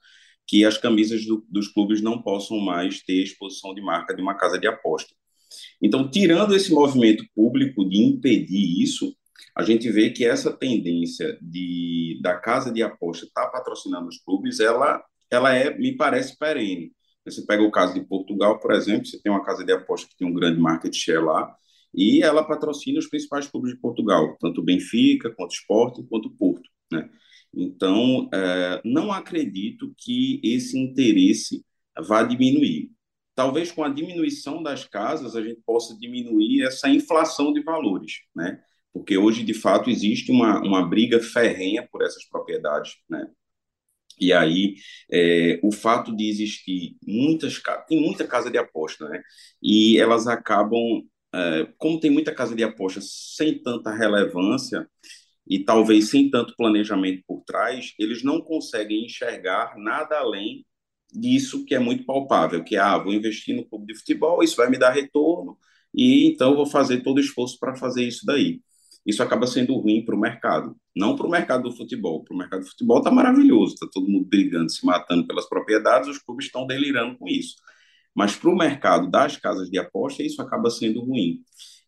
[0.46, 4.34] que as camisas do, dos clubes não possam mais ter exposição de marca de uma
[4.34, 5.14] casa de aposta.
[5.80, 9.16] Então, tirando esse movimento público de impedir isso,
[9.56, 14.18] a gente vê que essa tendência de da casa de aposta estar tá patrocinando os
[14.18, 16.92] clubes, ela, ela é, me parece, perene.
[17.24, 20.16] Você pega o caso de Portugal, por exemplo, você tem uma casa de aposta que
[20.16, 21.54] tem um grande market share lá,
[21.94, 26.26] e ela patrocina os principais clubes de Portugal, tanto o Benfica, quanto o Sport, quanto
[26.26, 26.68] o Porto.
[26.92, 27.08] Né?
[27.54, 31.64] Então, é, não acredito que esse interesse
[32.06, 32.90] vá diminuir.
[33.34, 38.60] Talvez com a diminuição das casas a gente possa diminuir essa inflação de valores, né?
[38.92, 43.26] Porque hoje, de fato, existe uma, uma briga ferrenha por essas propriedades, né?
[44.20, 44.76] E aí,
[45.10, 49.20] é, o fato de existir muitas tem muita casa de aposta, né?
[49.60, 51.02] E elas acabam
[51.34, 54.88] é, como tem muita casa de aposta sem tanta relevância
[55.46, 60.64] e talvez sem tanto planejamento por trás, eles não conseguem enxergar nada além
[61.12, 64.56] disso que é muito palpável, que é, ah, vou investir no clube de futebol, isso
[64.56, 65.58] vai me dar retorno,
[65.94, 68.60] e então vou fazer todo o esforço para fazer isso daí.
[69.06, 72.24] Isso acaba sendo ruim para o mercado, não para o mercado do futebol.
[72.24, 76.08] Para o mercado do futebol está maravilhoso, está todo mundo brigando, se matando pelas propriedades,
[76.08, 77.56] os clubes estão delirando com isso.
[78.14, 81.40] Mas para o mercado das casas de aposta, isso acaba sendo ruim.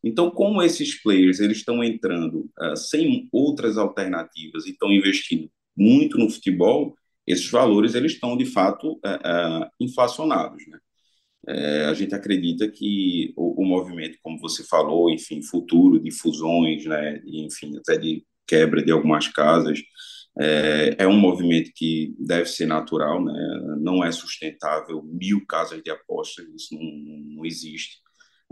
[0.03, 6.19] Então, como esses players eles estão entrando uh, sem outras alternativas e estão investindo muito
[6.19, 6.95] no futebol,
[7.27, 10.62] esses valores eles estão de fato uh, uh, inflacionados.
[10.69, 10.79] Né?
[11.89, 17.23] a gente acredita que o, o, movimento, como você falou, enfim, futuro de fusões, né,
[17.25, 19.81] enfim, até de quebra de algumas casas,
[20.39, 23.56] é, é, um movimento que deve ser natural, né?
[23.87, 27.99] Não é sustentável mil casas de aposta, isso não, não existe.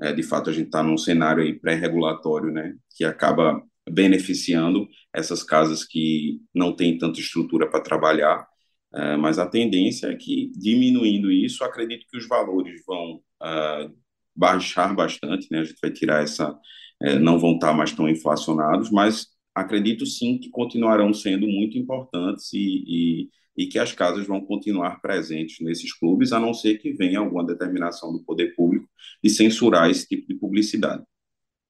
[0.00, 2.76] É, de fato, a gente está num cenário pré-regulatório, né?
[2.96, 8.46] que acaba beneficiando essas casas que não têm tanta estrutura para trabalhar,
[8.94, 13.92] é, mas a tendência é que, diminuindo isso, acredito que os valores vão uh,
[14.36, 15.60] baixar bastante, né?
[15.60, 16.56] a gente vai tirar essa,
[17.02, 21.76] é, não vão estar tá mais tão inflacionados, mas acredito sim que continuarão sendo muito
[21.76, 26.78] importantes e, e, e, que as casas vão continuar presentes nesses clubes, a não ser
[26.78, 28.88] que venha alguma determinação do poder público
[29.22, 31.02] de censurar esse tipo de publicidade.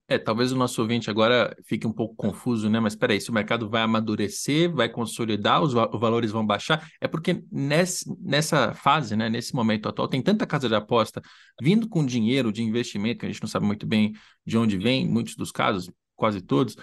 [0.06, 2.78] É, talvez o nosso ouvinte agora fique um pouco confuso, né?
[2.78, 6.86] Mas espera aí, se o mercado vai amadurecer, vai consolidar, os, os valores vão baixar,
[7.00, 11.22] é porque nesse, nessa fase, né, nesse momento atual, tem tanta casa de aposta
[11.60, 14.12] vindo com dinheiro de investimento, que a gente não sabe muito bem
[14.44, 16.76] de onde vem, muitos dos casos, quase todos,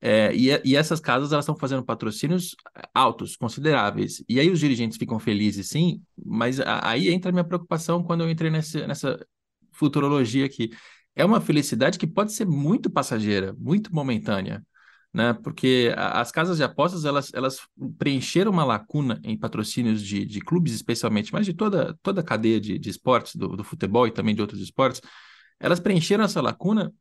[0.00, 2.54] é, e, e, essas casas elas estão fazendo patrocínios
[2.92, 4.22] altos, consideráveis.
[4.28, 8.30] E aí os dirigentes ficam felizes, sim, mas aí entra a minha preocupação quando eu
[8.30, 9.26] entrei nessa, nessa
[9.72, 10.70] futurologia aqui.
[11.14, 14.62] É uma felicidade que pode ser muito passageira, muito momentânea,
[15.12, 15.32] né?
[15.32, 17.60] Porque as casas de apostas elas, elas
[17.98, 22.60] preencheram uma lacuna em patrocínios de, de clubes, especialmente, mas de toda, toda a cadeia
[22.60, 25.00] de, de esportes, do, do futebol e também de outros esportes.
[25.58, 26.92] Elas preencheram essa lacuna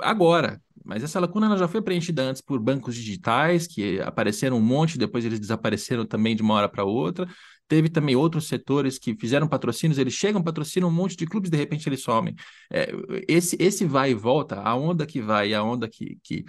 [0.00, 4.96] agora, mas essa lacuna já foi preenchida antes por bancos digitais, que apareceram um monte,
[4.96, 7.28] depois eles desapareceram também de uma hora para outra.
[7.68, 11.56] Teve também outros setores que fizeram patrocínios, eles chegam, patrocinam um monte de clubes, de
[11.58, 12.34] repente eles somem.
[12.72, 12.90] É,
[13.28, 16.44] esse, esse vai e volta, a onda que vai e a onda que, que,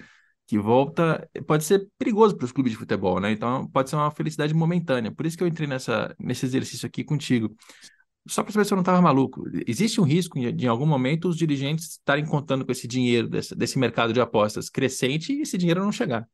[0.47, 3.31] que volta, pode ser perigoso para os clubes de futebol, né?
[3.31, 5.11] Então pode ser uma felicidade momentânea.
[5.11, 7.53] Por isso que eu entrei nessa, nesse exercício aqui contigo
[8.29, 9.43] só para saber se eu não estava maluco.
[9.67, 13.55] Existe um risco de, em algum momento, os dirigentes estarem contando com esse dinheiro desse,
[13.55, 16.27] desse mercado de apostas crescente e esse dinheiro não chegar.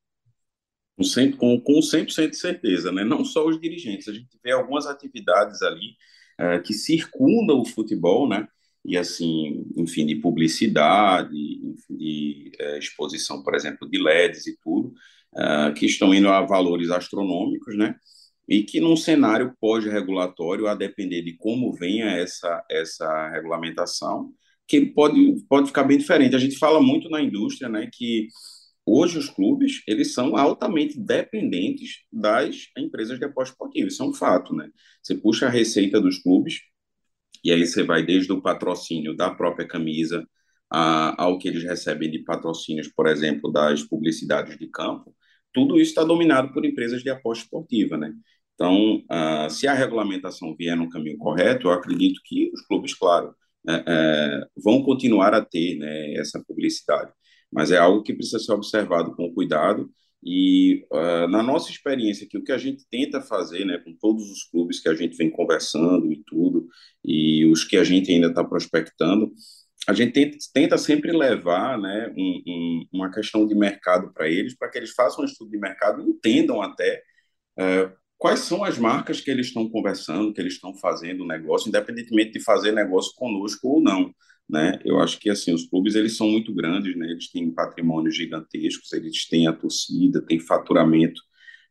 [0.98, 3.04] Com 100%, com, com 100 de certeza, né?
[3.04, 4.08] não só os dirigentes.
[4.08, 5.96] A gente vê algumas atividades ali
[6.38, 8.48] é, que circundam o futebol, né?
[8.86, 11.34] e assim, enfim, de publicidade,
[11.90, 14.94] de é, exposição, por exemplo, de LEDs e tudo,
[15.36, 17.96] é, que estão indo a valores astronômicos, né?
[18.48, 24.34] E que num cenário pós-regulatório, a depender de como venha essa, essa regulamentação,
[24.68, 26.36] que pode, pode ficar bem diferente.
[26.36, 28.28] A gente fala muito na indústria né, que
[28.86, 34.14] hoje os clubes eles são altamente dependentes das empresas de aposta esportiva, isso é um
[34.14, 34.56] fato.
[34.56, 34.70] Né?
[35.02, 36.62] Você puxa a receita dos clubes,
[37.44, 40.28] e aí você vai desde o patrocínio da própria camisa
[40.70, 45.16] a, ao que eles recebem de patrocínios, por exemplo, das publicidades de campo,
[45.56, 48.14] tudo isso está dominado por empresas de aposta esportiva, né?
[48.56, 53.34] Então, uh, se a regulamentação vier no caminho correto, eu acredito que os clubes, claro,
[53.68, 57.12] é, é, vão continuar a ter né, essa publicidade,
[57.52, 59.90] mas é algo que precisa ser observado com cuidado.
[60.24, 64.30] E uh, na nossa experiência, que o que a gente tenta fazer, né, com todos
[64.30, 66.68] os clubes que a gente vem conversando e tudo,
[67.04, 69.32] e os que a gente ainda está prospectando,
[69.88, 74.70] a gente tenta, sempre levar né, um, um, uma questão de mercado para eles, para
[74.70, 77.02] que eles façam um estudo de mercado entendam até
[77.58, 82.34] é, quais são as marcas que eles estão conversando, que eles estão fazendo negócio, independentemente
[82.34, 84.14] de fazer negócio conosco ou não.
[84.50, 84.80] Né?
[84.86, 87.08] Eu acho que assim os clubes eles são muito grandes, né?
[87.10, 91.20] Eles têm patrimônios gigantescos, eles têm a torcida, têm faturamento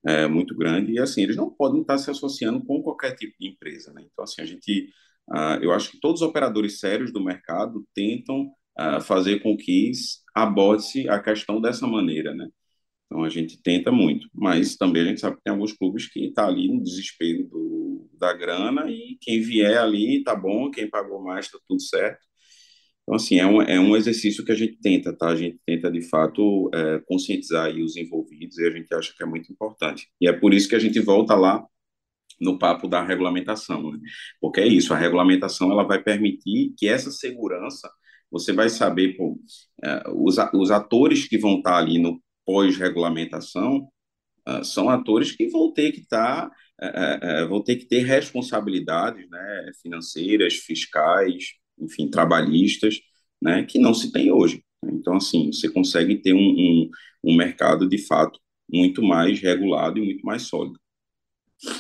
[0.04, 3.48] é, muito grande e assim eles não podem estar se associando com qualquer tipo de
[3.48, 4.02] empresa, né?
[4.04, 4.90] Então assim a gente,
[5.30, 9.92] uh, eu acho que todos os operadores sérios do mercado tentam uh, fazer com que
[10.34, 12.48] aborde-se a questão dessa maneira, né?
[13.06, 16.26] Então a gente tenta muito, mas também a gente sabe que tem alguns clubes que
[16.26, 21.22] está ali no desespero do, da grana e quem vier ali tá bom, quem pagou
[21.22, 22.18] mais está tudo certo.
[23.02, 25.28] Então, assim, é um, é um exercício que a gente tenta, tá?
[25.28, 29.26] A gente tenta, de fato, é, conscientizar os envolvidos e a gente acha que é
[29.26, 30.08] muito importante.
[30.20, 31.64] E é por isso que a gente volta lá
[32.40, 33.98] no papo da regulamentação, né?
[34.40, 37.90] Porque é isso, a regulamentação ela vai permitir que essa segurança,
[38.30, 39.38] você vai saber, pô,
[39.84, 43.88] é, os, os atores que vão estar ali no pós-regulamentação
[44.48, 49.28] uh, são atores que vão ter que estar, uh, uh, vão ter que ter responsabilidades
[49.28, 53.00] né, financeiras, fiscais, enfim, trabalhistas,
[53.40, 54.62] né, que não se tem hoje.
[54.84, 56.90] Então, assim, você consegue ter um, um,
[57.24, 58.38] um mercado, de fato,
[58.70, 60.78] muito mais regulado e muito mais sólido.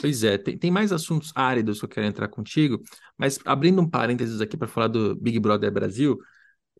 [0.00, 2.80] Pois é, tem, tem mais assuntos áridos que eu quero entrar contigo,
[3.18, 6.18] mas abrindo um parênteses aqui para falar do Big Brother Brasil,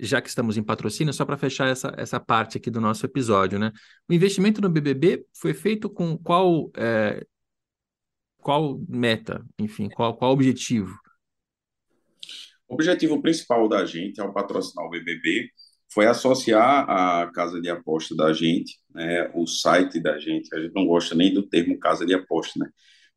[0.01, 3.59] já que estamos em patrocínio, só para fechar essa, essa parte aqui do nosso episódio,
[3.59, 3.73] né?
[4.09, 7.25] O investimento no BBB foi feito com qual, é,
[8.39, 10.99] qual meta, enfim, qual, qual objetivo?
[12.69, 15.49] O objetivo principal da gente ao patrocinar o BBB
[15.93, 20.53] foi associar a casa de aposta da gente, né, o site da gente.
[20.53, 22.69] A gente não gosta nem do termo casa de aposta, né?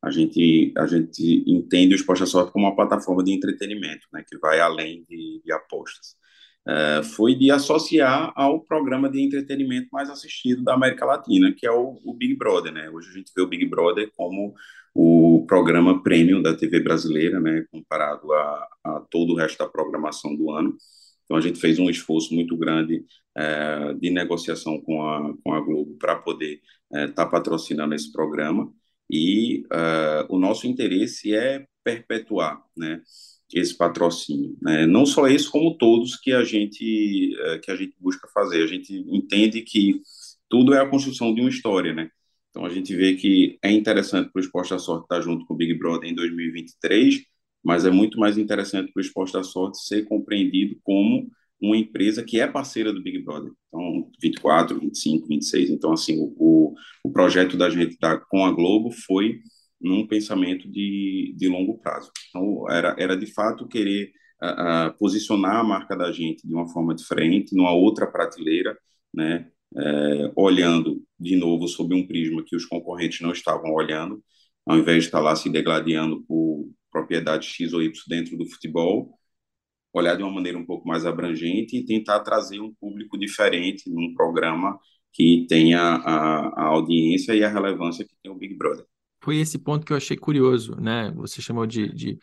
[0.01, 4.37] A gente, a gente entende o Esporte Sorte como uma plataforma de entretenimento, né, que
[4.37, 6.15] vai além de, de apostas.
[6.67, 11.71] É, foi de associar ao programa de entretenimento mais assistido da América Latina, que é
[11.71, 12.89] o, o, Big Brother, né?
[12.89, 14.53] Hoje a gente vê o Big Brother como
[14.93, 17.63] o programa premium da TV brasileira, né?
[17.71, 20.75] Comparado a, a todo o resto da programação do ano.
[21.23, 23.05] Então a gente fez um esforço muito grande
[23.35, 28.11] é, de negociação com a, com a Globo para poder estar é, tá patrocinando esse
[28.11, 28.69] programa
[29.09, 33.01] e é, o nosso interesse é perpetuar, né?
[33.53, 34.85] esse patrocínio, né?
[34.85, 38.63] Não só esse, como todos que a gente eh, que a gente busca fazer.
[38.63, 40.01] A gente entende que
[40.49, 42.09] tudo é a construção de uma história, né?
[42.49, 45.53] Então a gente vê que é interessante para o Esporte da Sorte estar junto com
[45.53, 47.23] o Big Brother em 2023,
[47.63, 51.29] mas é muito mais interessante para o Esporte da Sorte ser compreendido como
[51.61, 53.51] uma empresa que é parceira do Big Brother.
[53.67, 55.69] Então, 24, 25, 26.
[55.71, 59.39] Então, assim, o, o projeto da gente da, com a Globo foi
[59.79, 62.11] num pensamento de, de longo prazo.
[62.29, 66.67] Então, era, era de fato querer uh, uh, posicionar a marca da gente de uma
[66.69, 68.77] forma diferente, numa outra prateleira,
[69.13, 74.23] né, é, olhando de novo sob um prisma que os concorrentes não estavam olhando,
[74.65, 79.16] ao invés de estar lá se degladiando por propriedade X ou Y dentro do futebol,
[79.93, 84.13] olhar de uma maneira um pouco mais abrangente e tentar trazer um público diferente num
[84.13, 84.77] programa
[85.13, 88.85] que tenha a, a audiência e a relevância que tem o Big Brother
[89.27, 91.11] foi esse ponto que eu achei curioso, né?
[91.17, 92.17] Você chamou de, de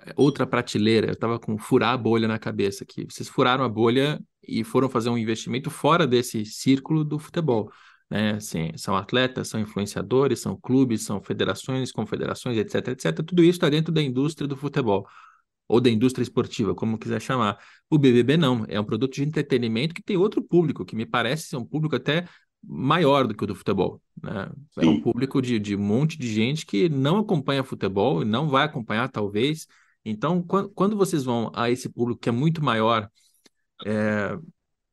[0.00, 1.08] eh, outra prateleira.
[1.08, 3.04] Eu estava com furar a bolha na cabeça aqui.
[3.04, 7.70] Vocês furaram a bolha e foram fazer um investimento fora desse círculo do futebol.
[8.10, 8.32] Né?
[8.34, 13.16] Assim, são atletas, são influenciadores, são clubes, são federações, confederações, etc, etc.
[13.24, 15.08] Tudo isso está dentro da indústria do futebol
[15.68, 17.58] ou da indústria esportiva, como quiser chamar.
[17.90, 21.48] O BBB não, é um produto de entretenimento que tem outro público, que me parece
[21.48, 22.26] ser um público até
[22.62, 24.00] maior do que o do futebol.
[24.22, 24.50] Né?
[24.78, 28.48] É um público de, de um monte de gente que não acompanha futebol e não
[28.48, 29.66] vai acompanhar, talvez.
[30.04, 33.08] Então, quando, quando vocês vão a esse público que é muito maior,
[33.86, 34.36] é,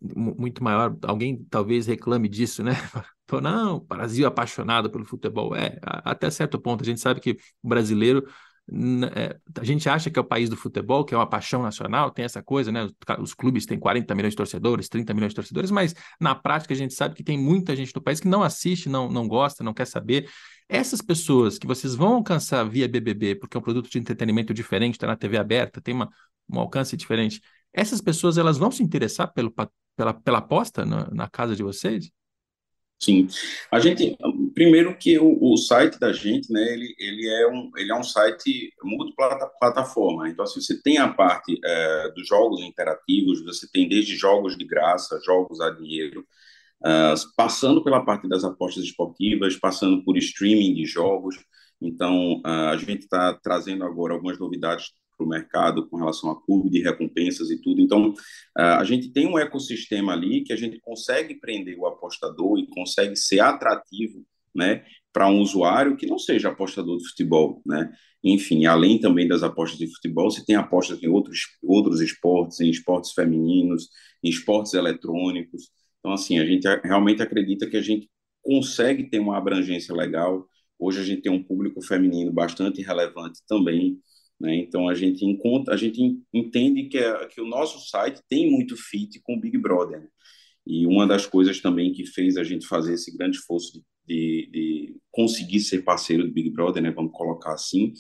[0.02, 2.74] muito maior, alguém talvez reclame disso, né?
[3.42, 5.56] não, o Brasil é apaixonado pelo futebol.
[5.56, 8.28] É, até certo ponto, a gente sabe que o brasileiro
[8.68, 12.26] a gente acha que é o país do futebol, que é uma paixão nacional, tem
[12.26, 12.90] essa coisa, né?
[13.20, 16.78] Os clubes têm 40 milhões de torcedores, 30 milhões de torcedores, mas na prática a
[16.78, 19.74] gente sabe que tem muita gente no país que não assiste, não, não gosta, não
[19.74, 20.30] quer saber.
[20.68, 24.96] Essas pessoas que vocês vão alcançar via BBB, porque é um produto de entretenimento diferente,
[24.96, 26.10] está na TV aberta, tem uma,
[26.50, 29.54] um alcance diferente, essas pessoas elas vão se interessar pelo,
[29.96, 32.10] pela, pela aposta na, na casa de vocês?
[33.00, 33.28] Sim,
[33.72, 34.18] a gente
[34.54, 38.04] primeiro que o, o, site da gente, né, ele, ele é um ele é um
[38.04, 40.30] site multiplataforma.
[40.30, 44.66] Então assim, você tem a parte é, dos jogos interativos, você tem desde jogos de
[44.66, 46.26] graça, jogos a dinheiro,
[46.82, 51.36] uh, passando pela parte das apostas esportivas, passando por streaming de jogos.
[51.82, 54.92] Então uh, a gente está trazendo agora algumas novidades
[55.24, 57.82] o mercado com relação a clube de recompensas e tudo.
[57.82, 58.14] Então,
[58.56, 63.16] a gente tem um ecossistema ali que a gente consegue prender o apostador e consegue
[63.16, 67.92] ser atrativo né, para um usuário que não seja apostador de futebol, né?
[68.24, 72.70] Enfim, além também das apostas de futebol, você tem apostas em outros, outros esportes, em
[72.70, 73.88] esportes femininos,
[74.24, 75.70] em esportes eletrônicos.
[76.00, 78.10] Então, assim, a gente realmente acredita que a gente
[78.42, 80.48] consegue ter uma abrangência legal.
[80.80, 84.00] Hoje a gente tem um público feminino bastante relevante também,
[84.40, 84.56] né?
[84.56, 88.76] Então a gente encontra, a gente entende que, é, que o nosso site tem muito
[88.76, 90.02] fit com o Big Brother.
[90.02, 90.08] Né?
[90.68, 94.50] E uma das coisas também que fez a gente fazer esse grande esforço de, de,
[94.52, 97.94] de conseguir ser parceiro do Big Brother, né, vamos colocar assim,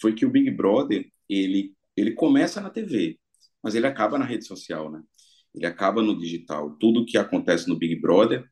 [0.00, 3.18] foi que o Big Brother ele ele começa na TV,
[3.62, 5.02] mas ele acaba na rede social, né?
[5.54, 6.76] Ele acaba no digital.
[6.76, 8.44] Tudo que acontece no Big Brother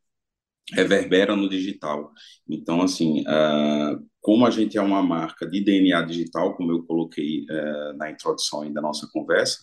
[0.70, 2.12] reverbera no digital.
[2.48, 7.44] Então, assim, uh, como a gente é uma marca de DNA digital, como eu coloquei
[7.44, 9.58] uh, na introdução da nossa conversa,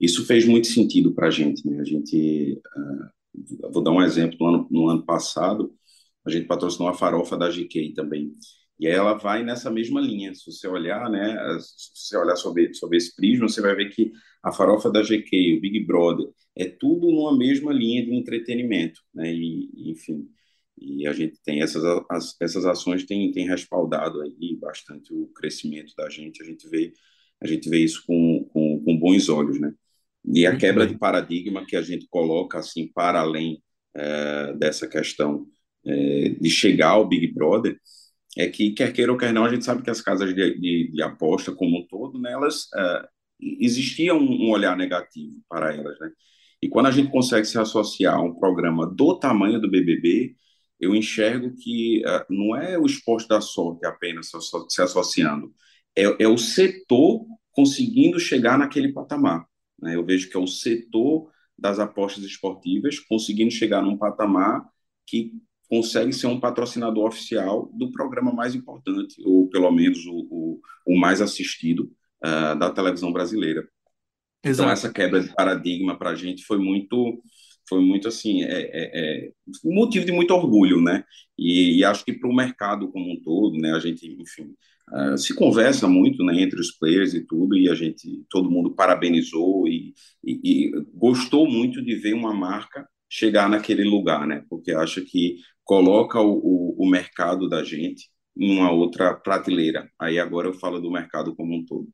[0.00, 1.66] isso fez muito sentido para a gente.
[1.66, 1.80] Né?
[1.80, 5.72] A gente, uh, vou dar um exemplo, no ano, no ano passado,
[6.24, 8.32] a gente patrocinou a farofa da GK também.
[8.82, 10.34] E ela vai nessa mesma linha.
[10.34, 14.10] Se você olhar, né, se você olhar sobre, sobre esse prisma, você vai ver que
[14.42, 19.32] a farofa da GK, o Big Brother, é tudo numa mesma linha de entretenimento, né?
[19.32, 20.28] E, enfim,
[20.76, 25.94] e a gente tem essas as, essas ações têm tem respaldado aí bastante o crescimento
[25.96, 26.42] da gente.
[26.42, 26.92] A gente vê
[27.40, 29.72] a gente vê isso com, com, com bons olhos, né?
[30.24, 33.62] E a quebra de paradigma que a gente coloca assim para além
[33.94, 35.46] é, dessa questão
[35.86, 37.78] é, de chegar ao Big Brother
[38.36, 40.90] é que quer queira ou quer não a gente sabe que as casas de, de,
[40.92, 43.08] de aposta como um todo, né, elas é,
[43.60, 46.10] existia um, um, olhar negativo para elas, né?
[46.62, 50.36] E quando a gente consegue se associar a um programa do tamanho do BBB,
[50.78, 54.30] eu enxergo que uh, não é o esporte da sorte apenas
[54.68, 55.52] se associando,
[55.96, 59.44] é, é o setor conseguindo chegar naquele patamar.
[59.80, 59.96] Né?
[59.96, 64.64] Eu vejo que é o setor das apostas esportivas conseguindo chegar num patamar
[65.06, 65.32] que
[65.72, 71.00] consegue ser um patrocinador oficial do programa mais importante, ou pelo menos o, o, o
[71.00, 71.90] mais assistido
[72.22, 73.66] uh, da televisão brasileira.
[74.40, 74.68] Então, Exato.
[74.68, 77.22] Então, essa quebra de paradigma para a gente foi muito,
[77.66, 78.90] foi muito assim, é, é,
[79.24, 79.30] é
[79.64, 81.04] um motivo de muito orgulho, né?
[81.38, 83.72] E, e acho que para o mercado como um todo, né?
[83.72, 84.54] A gente, enfim,
[84.92, 86.38] uh, se conversa muito, né?
[86.38, 91.50] Entre os players e tudo, e a gente, todo mundo parabenizou e, e, e gostou
[91.50, 94.42] muito de ver uma marca chegar naquele lugar, né?
[94.48, 99.86] Porque acha que coloca o, o, o mercado da gente em uma outra prateleira.
[100.00, 101.86] Aí agora eu falo do mercado como um todo.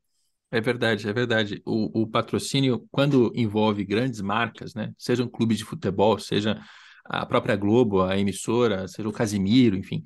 [0.49, 1.61] É verdade, é verdade.
[1.65, 4.93] O, o, patrocínio, quando envolve grandes marcas, né?
[4.97, 6.57] Seja um clube de futebol, seja
[7.03, 10.01] a própria Globo, a emissora, seja o Casimiro, enfim.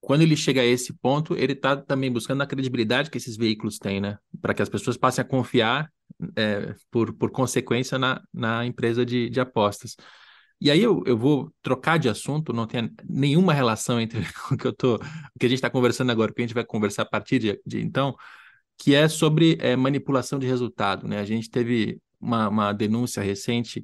[0.00, 3.76] Quando ele chega a esse ponto, ele está também buscando a credibilidade que esses veículos
[3.76, 4.16] têm, né?
[4.40, 5.92] Para que as pessoas passem a confiar,
[6.34, 9.94] é, por, por consequência, na, na empresa de, de apostas.
[10.60, 14.66] E aí eu, eu vou trocar de assunto, não tem nenhuma relação entre o que
[14.66, 17.02] eu tô, o que a gente está conversando agora, o que a gente vai conversar
[17.02, 18.16] a partir de, de então,
[18.76, 21.06] que é sobre é, manipulação de resultado.
[21.06, 21.18] Né?
[21.20, 23.82] A gente teve uma, uma denúncia recente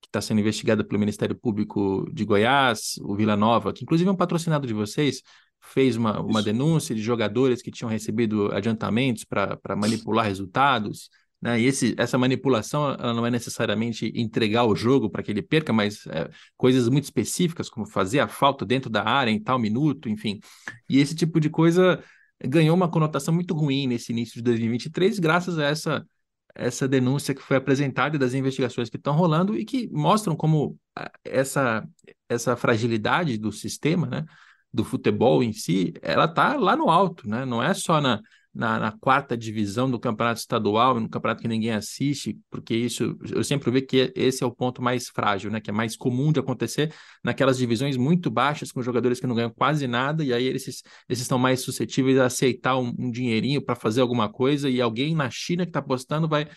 [0.00, 4.12] que está sendo investigada pelo Ministério Público de Goiás, o Vila Nova, que inclusive é
[4.12, 5.22] um patrocinado de vocês,
[5.60, 11.08] fez uma, uma denúncia de jogadores que tinham recebido adiantamentos para manipular resultados.
[11.44, 11.60] Né?
[11.60, 15.74] E esse, essa manipulação ela não é necessariamente entregar o jogo para que ele perca,
[15.74, 20.08] mas é, coisas muito específicas, como fazer a falta dentro da área em tal minuto,
[20.08, 20.40] enfim.
[20.88, 22.02] E esse tipo de coisa
[22.42, 26.06] ganhou uma conotação muito ruim nesse início de 2023, graças a essa,
[26.54, 30.78] essa denúncia que foi apresentada e das investigações que estão rolando e que mostram como
[31.22, 31.86] essa,
[32.26, 34.24] essa fragilidade do sistema, né?
[34.72, 37.44] do futebol em si, ela está lá no alto, né?
[37.44, 38.22] não é só na
[38.54, 43.42] na, na, quarta divisão do campeonato estadual, no campeonato que ninguém assiste, porque isso eu
[43.42, 45.60] sempre vejo que esse é o ponto mais frágil, né?
[45.60, 49.50] Que é mais comum de acontecer naquelas divisões muito baixas, com jogadores que não ganham
[49.50, 53.74] quase nada, e aí eles, eles estão mais suscetíveis a aceitar um, um dinheirinho para
[53.74, 56.48] fazer alguma coisa, e alguém na China que está apostando vai.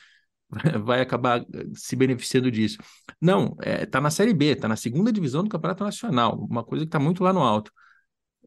[0.86, 2.78] Vai acabar se beneficiando disso.
[3.20, 6.86] Não, é, tá na Série B, tá na segunda divisão do Campeonato Nacional, uma coisa
[6.86, 7.70] que está muito lá no alto.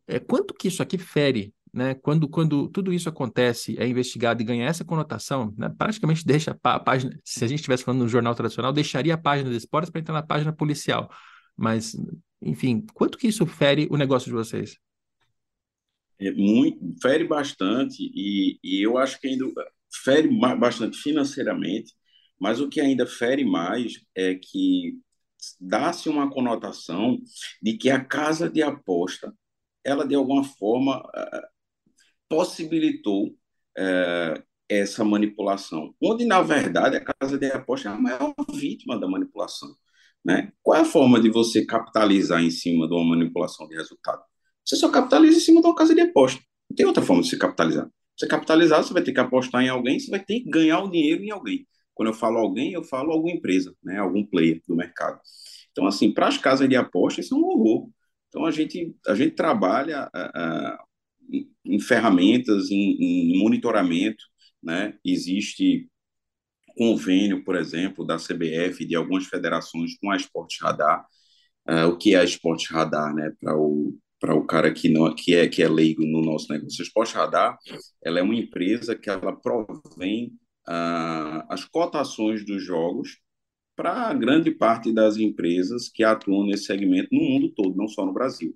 [0.07, 4.45] É, quanto que isso aqui fere né, quando, quando tudo isso acontece, é investigado e
[4.45, 8.35] ganha essa conotação, né, praticamente deixa a, página, se a gente estivesse falando no jornal
[8.35, 11.11] tradicional, deixaria a página de esportes para entrar na página policial.
[11.57, 11.97] Mas,
[12.43, 14.77] enfim, quanto que isso fere o negócio de vocês?
[16.18, 19.47] É muito, fere bastante e, e eu acho que ainda
[20.05, 21.95] fere bastante financeiramente,
[22.39, 24.99] mas o que ainda fere mais é que
[25.59, 27.18] dá-se uma conotação
[27.62, 29.35] de que a casa de aposta
[29.85, 31.03] ela de alguma forma
[32.31, 33.35] possibilitou
[33.76, 39.09] é, essa manipulação, onde, na verdade, a casa de aposta é a maior vítima da
[39.09, 39.74] manipulação.
[40.24, 40.53] Né?
[40.62, 44.22] Qual é a forma de você capitalizar em cima de uma manipulação de resultado?
[44.64, 46.41] Você só capitaliza em cima de uma casa de aposta.
[46.70, 47.91] Não tem outra forma de se capitalizar.
[48.16, 50.91] Você capitalizar, você vai ter que apostar em alguém, você vai ter que ganhar o
[50.91, 51.66] dinheiro em alguém.
[51.93, 53.99] Quando eu falo alguém, eu falo alguma empresa, né?
[53.99, 55.20] algum player do mercado.
[55.72, 57.89] Então, assim, para as casas de aposta, isso é um horror.
[58.28, 60.89] Então, a gente, a gente trabalha uh,
[61.64, 64.24] em ferramentas, em, em monitoramento,
[64.62, 64.95] né?
[65.05, 65.89] Existe
[66.76, 71.05] convênio, por exemplo, da CBF, de algumas federações com a Esporte Radar.
[71.68, 73.33] Uh, o que é a Esporte Radar, né?
[73.41, 76.83] Para o para o cara que não que é que é leigo no nosso negócio.
[76.83, 77.57] A Esporte Radar,
[78.05, 80.33] ela é uma empresa que ela provém
[80.68, 83.18] uh, as cotações dos jogos
[83.74, 88.12] para grande parte das empresas que atuam nesse segmento no mundo todo, não só no
[88.12, 88.55] Brasil.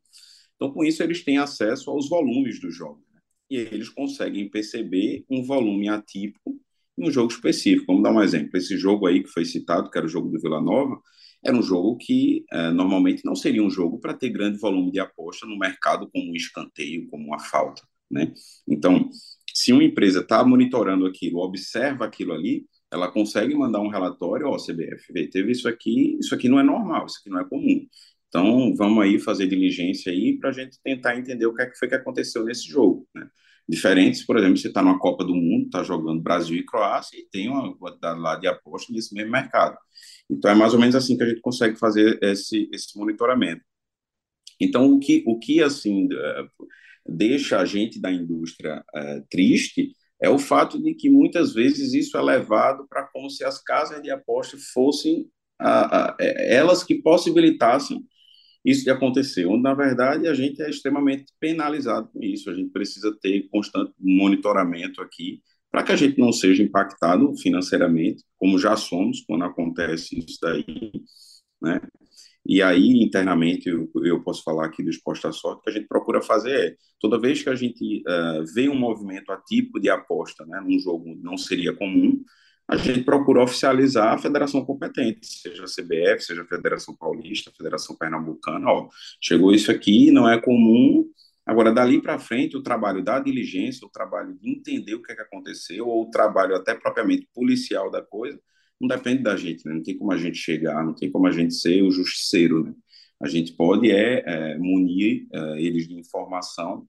[0.56, 3.04] Então, com isso, eles têm acesso aos volumes dos jogos.
[3.12, 3.20] Né?
[3.50, 6.58] E eles conseguem perceber um volume atípico
[6.96, 7.86] em um jogo específico.
[7.88, 8.56] Vamos dar um exemplo.
[8.56, 11.00] Esse jogo aí que foi citado, que era o jogo do Vila Nova,
[11.44, 15.00] era um jogo que é, normalmente não seria um jogo para ter grande volume de
[15.00, 17.82] aposta no mercado como um escanteio, como uma falta.
[18.10, 18.32] Né?
[18.66, 19.10] Então,
[19.52, 24.56] se uma empresa está monitorando aquilo, observa aquilo ali, ela consegue mandar um relatório, ó,
[24.56, 27.86] CBF, vê, teve isso aqui, isso aqui não é normal, isso aqui não é comum.
[28.34, 31.78] Então, vamos aí fazer diligência aí para a gente tentar entender o que, é que
[31.78, 33.28] foi que aconteceu nesse jogo, né?
[33.68, 37.28] Diferentes, por exemplo, você está numa Copa do Mundo, está jogando Brasil e Croácia e
[37.30, 39.78] tem uma quantidade lá de aposta nesse mesmo mercado.
[40.28, 43.62] Então, é mais ou menos assim que a gente consegue fazer esse, esse monitoramento.
[44.60, 46.46] Então, o que, o que assim, eh,
[47.06, 52.16] deixa a gente da indústria é, triste é o fato de que muitas vezes isso
[52.18, 55.30] é levado para como se as casas de aposta fossem
[56.18, 58.04] é, elas que possibilitassem
[58.64, 62.70] isso de acontecer, onde na verdade a gente é extremamente penalizado com isso, a gente
[62.70, 68.76] precisa ter constante monitoramento aqui para que a gente não seja impactado financeiramente, como já
[68.76, 70.64] somos quando acontece isso daí,
[71.60, 71.80] né?
[72.46, 76.20] E aí, internamente, eu, eu posso falar aqui do Exposta Sorte, que a gente procura
[76.20, 80.60] fazer é, toda vez que a gente uh, vê um movimento atípico de aposta, né,
[80.60, 82.22] num jogo não seria comum,
[82.68, 87.54] a gente procura oficializar a federação competente, seja a CBF, seja a Federação Paulista, a
[87.54, 88.88] Federação Pernambucana, ó,
[89.20, 91.04] chegou isso aqui, não é comum,
[91.44, 95.14] agora dali para frente o trabalho da diligência, o trabalho de entender o que, é
[95.14, 98.40] que aconteceu, ou o trabalho até propriamente policial da coisa,
[98.80, 99.74] não depende da gente, né?
[99.74, 102.64] não tem como a gente chegar, não tem como a gente ser o justiceiro.
[102.64, 102.74] Né?
[103.22, 106.86] A gente pode é, é munir é, eles de informação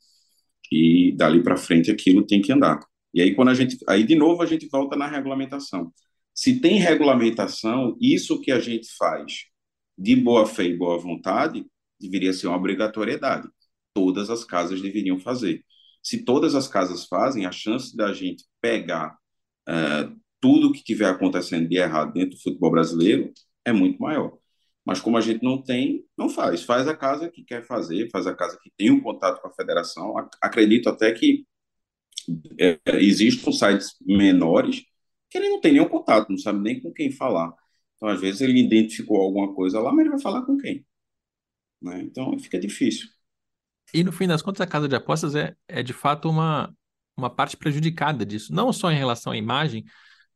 [0.72, 2.80] e dali para frente aquilo tem que andar.
[3.16, 5.94] E aí quando a gente, aí de novo a gente volta na regulamentação.
[6.34, 9.46] Se tem regulamentação, isso que a gente faz
[9.98, 11.66] de boa fé e boa vontade
[12.00, 13.48] deveria ser uma obrigatoriedade.
[13.94, 15.64] Todas as casas deveriam fazer.
[16.04, 19.18] Se todas as casas fazem, a chance da gente pegar
[19.70, 23.32] uh, tudo que tiver acontecendo de errado dentro do futebol brasileiro
[23.64, 24.38] é muito maior.
[24.86, 26.64] Mas como a gente não tem, não faz.
[26.64, 29.54] Faz a casa que quer fazer, faz a casa que tem um contato com a
[29.54, 30.14] federação.
[30.42, 31.46] Acredito até que
[32.60, 34.84] é, existam sites menores
[35.30, 37.54] que ele não tem nenhum contato, não sabe nem com quem falar.
[37.96, 40.86] Então, às vezes, ele identificou alguma coisa lá, mas ele vai falar com quem?
[41.82, 42.02] Né?
[42.02, 43.08] Então, fica difícil.
[43.94, 46.74] E no fim das contas, a casa de apostas é, é de fato uma,
[47.18, 49.86] uma parte prejudicada disso, não só em relação à imagem,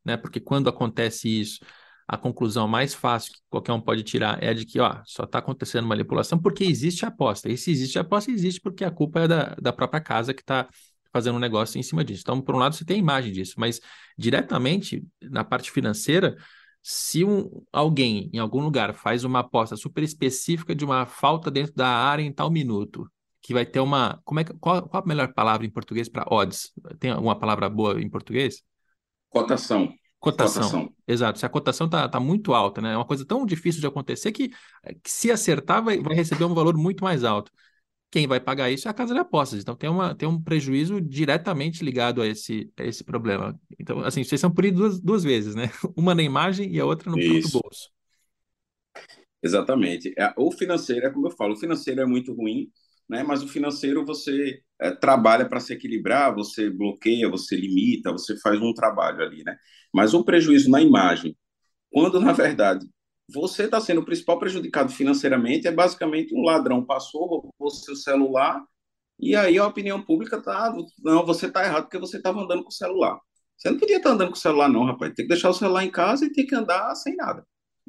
[0.03, 0.15] né?
[0.17, 1.59] Porque quando acontece isso,
[2.07, 5.39] a conclusão mais fácil que qualquer um pode tirar é de que ó, só está
[5.39, 7.49] acontecendo manipulação porque existe aposta.
[7.49, 10.67] E se existe aposta, existe porque a culpa é da, da própria casa que está
[11.11, 12.21] fazendo um negócio em cima disso.
[12.21, 13.79] Então, por um lado, você tem a imagem disso, mas
[14.17, 16.35] diretamente na parte financeira,
[16.81, 21.73] se um, alguém em algum lugar faz uma aposta super específica de uma falta dentro
[21.75, 23.09] da área em tal minuto,
[23.41, 24.21] que vai ter uma.
[24.23, 26.71] Como é que, qual, qual a melhor palavra em português para odds?
[26.99, 28.61] Tem alguma palavra boa em português?
[29.29, 29.93] Cotação.
[30.19, 30.63] Cotação.
[30.63, 30.93] cotação.
[31.07, 31.39] Exato.
[31.39, 32.93] Se a cotação está tá muito alta, né?
[32.93, 34.51] É uma coisa tão difícil de acontecer que,
[34.83, 37.51] eh, que se acertar, vai, vai receber um valor muito mais alto.
[38.11, 39.61] Quem vai pagar isso é a casa de apostas.
[39.61, 43.59] Então tem, uma, tem um prejuízo diretamente ligado a esse, a esse problema.
[43.79, 45.69] Então, assim, vocês são punidos duas, duas vezes, né?
[45.95, 47.89] Uma na imagem e a outra no próprio bolso.
[49.41, 50.13] Exatamente.
[50.17, 52.69] É, o financeiro, é como eu falo, o financeiro é muito ruim
[53.09, 53.23] né?
[53.23, 58.61] Mas o financeiro você é, trabalha para se equilibrar, você bloqueia, você limita, você faz
[58.61, 59.57] um trabalho ali, né?
[59.91, 61.35] Mas o prejuízo na imagem,
[61.91, 62.87] quando na verdade
[63.31, 68.63] você está sendo o principal prejudicado financeiramente, é basicamente um ladrão passou, roubou seu celular
[69.19, 70.73] e aí a opinião pública tá,
[71.03, 73.19] não, você está errado porque você estava andando com o celular.
[73.57, 75.13] Você não podia estar tá andando com o celular não, rapaz.
[75.13, 77.45] Tem que deixar o celular em casa e tem que andar sem nada.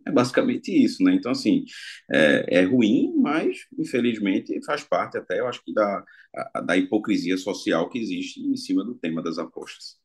[0.07, 1.15] É basicamente isso, né?
[1.15, 1.65] Então, assim,
[2.11, 6.05] é, é, ruim, mas infelizmente faz parte até, eu acho que, da,
[6.65, 9.97] da hipocrisia social que existe em cima do tema das apostas.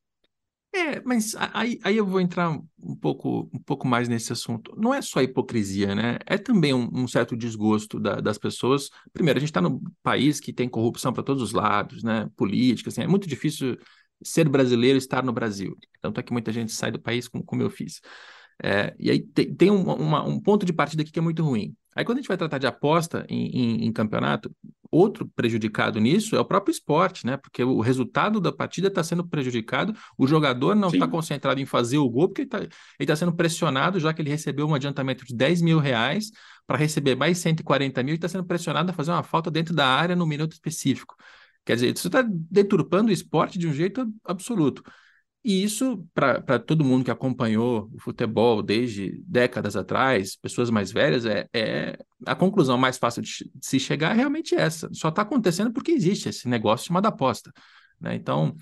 [0.75, 4.75] É, mas aí, aí eu vou entrar um pouco, um pouco mais nesse assunto.
[4.75, 6.17] Não é só hipocrisia, né?
[6.25, 8.89] É também um, um certo desgosto da, das pessoas.
[9.13, 12.29] Primeiro, a gente está num país que tem corrupção para todos os lados, né?
[12.35, 13.77] Política, assim, é muito difícil
[14.21, 15.77] ser brasileiro e estar no Brasil.
[16.01, 18.01] Tanto é que muita gente sai do país como, como eu fiz.
[18.61, 21.41] É, e aí tem, tem um, uma, um ponto de partida aqui que é muito
[21.41, 21.73] ruim.
[21.95, 24.53] Aí quando a gente vai tratar de aposta em, em, em, campeonato,
[24.95, 27.37] outro prejudicado nisso é o próprio esporte, né?
[27.37, 31.97] Porque o resultado da partida está sendo prejudicado, o jogador não está concentrado em fazer
[31.97, 32.49] o gol, porque ele
[32.99, 36.31] está tá sendo pressionado, já que ele recebeu um adiantamento de 10 mil reais
[36.65, 39.87] para receber mais 140 mil e está sendo pressionado a fazer uma falta dentro da
[39.87, 41.15] área no minuto específico.
[41.65, 44.83] Quer dizer, isso está deturpando o esporte de um jeito absoluto.
[45.47, 51.23] E isso, para todo mundo que acompanhou o futebol desde décadas atrás, pessoas mais velhas,
[51.23, 54.89] é, é a conclusão mais fácil de, de se chegar é realmente essa.
[54.91, 57.53] Só está acontecendo porque existe esse negócio chamado aposta.
[58.01, 58.15] Né?
[58.15, 58.55] Então,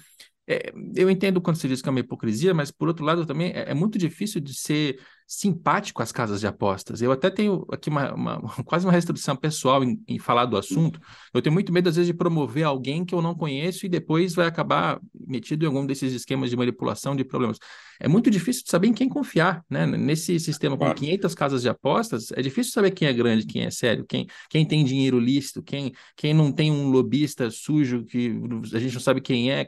[0.45, 3.53] é, eu entendo quando você diz que é uma hipocrisia, mas por outro lado também
[3.53, 7.01] é, é, muito difícil de ser simpático às casas de apostas.
[7.01, 10.99] Eu até tenho aqui uma, uma quase uma restrição pessoal em, em, falar do assunto.
[11.33, 14.35] Eu tenho muito medo, às vezes, de promover alguém que eu não conheço e depois
[14.35, 17.57] vai acabar metido em algum desses esquemas de manipulação de problemas.
[17.99, 19.85] É muito difícil de saber em quem confiar, né?
[19.85, 23.71] Nesse sistema com 500 casas de apostas, é difícil saber quem é grande, quem é
[23.71, 28.33] sério, quem, quem tem dinheiro lícito, quem, quem não tem um lobista sujo que
[28.73, 29.65] a gente não sabe quem é.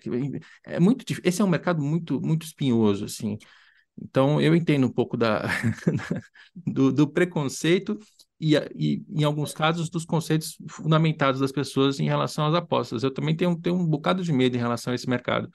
[0.64, 1.30] É muito difícil.
[1.30, 3.38] Esse é um mercado muito, muito espinhoso, assim.
[4.02, 5.44] Então, eu entendo um pouco da,
[6.68, 7.98] do, do, preconceito
[8.40, 13.04] e, e, em alguns casos, dos conceitos fundamentados das pessoas em relação às apostas.
[13.04, 15.50] Eu também tenho, tenho um bocado de medo em relação a esse mercado.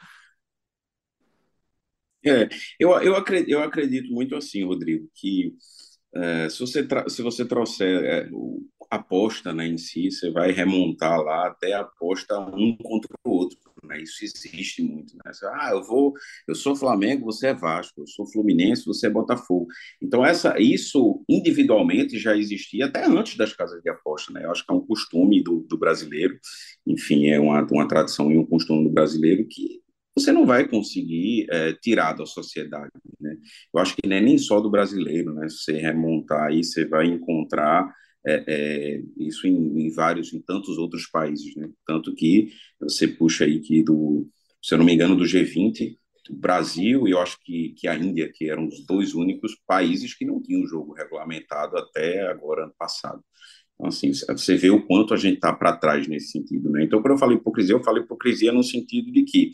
[2.24, 5.54] É, eu, eu, acredito, eu acredito muito assim, Rodrigo, que
[6.14, 11.20] é, se, você se você trouxer é, o, aposta né, em si, você vai remontar
[11.20, 13.58] lá até a aposta um contra o outro.
[13.86, 14.02] Né?
[14.02, 15.14] Isso existe muito.
[15.16, 15.32] Né?
[15.32, 16.12] Você, ah, eu vou,
[16.46, 19.66] eu sou Flamengo, você é Vasco, eu sou Fluminense, você é Botafogo.
[20.02, 24.32] Então essa, isso individualmente já existia até antes das casas de aposta.
[24.32, 24.44] Né?
[24.44, 26.38] Eu acho que é um costume do, do brasileiro,
[26.86, 29.80] enfim, é uma, uma tradição e um costume do brasileiro que
[30.16, 32.90] você não vai conseguir é, tirar da sociedade.
[33.20, 33.36] Né?
[33.72, 35.48] Eu acho que não é nem só do brasileiro, né?
[35.48, 37.88] Se você remontar aí, você vai encontrar
[38.26, 41.70] é, é, isso em, em, vários, em tantos outros países, né?
[41.86, 44.28] Tanto que você puxa aí que do,
[44.62, 45.96] se eu não me engano, do G20,
[46.30, 50.14] o Brasil e eu acho que, que a Índia, que eram os dois únicos países
[50.14, 53.22] que não tinham jogo regulamentado até agora, ano passado.
[53.74, 56.84] Então, assim, você vê o quanto a gente está para trás nesse sentido, né?
[56.84, 59.50] Então, quando eu falo hipocrisia, eu falo hipocrisia no sentido de que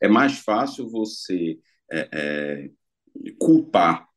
[0.00, 1.58] é mais fácil você
[1.90, 2.70] é, é,
[3.38, 4.09] culpar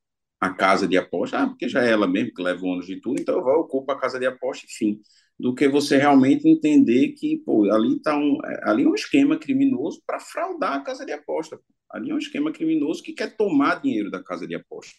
[0.44, 3.00] a casa de aposta, ah, porque já é ela mesmo que leva o ônus de
[3.00, 5.00] tudo, então eu vou, ocupar a casa de aposta, enfim,
[5.39, 9.38] do que você realmente entender que, pô, ali tá um, é, ali é um esquema
[9.38, 11.58] criminoso para fraudar a casa de aposta.
[11.89, 14.94] Ali é um esquema criminoso que quer tomar dinheiro da casa de aposta.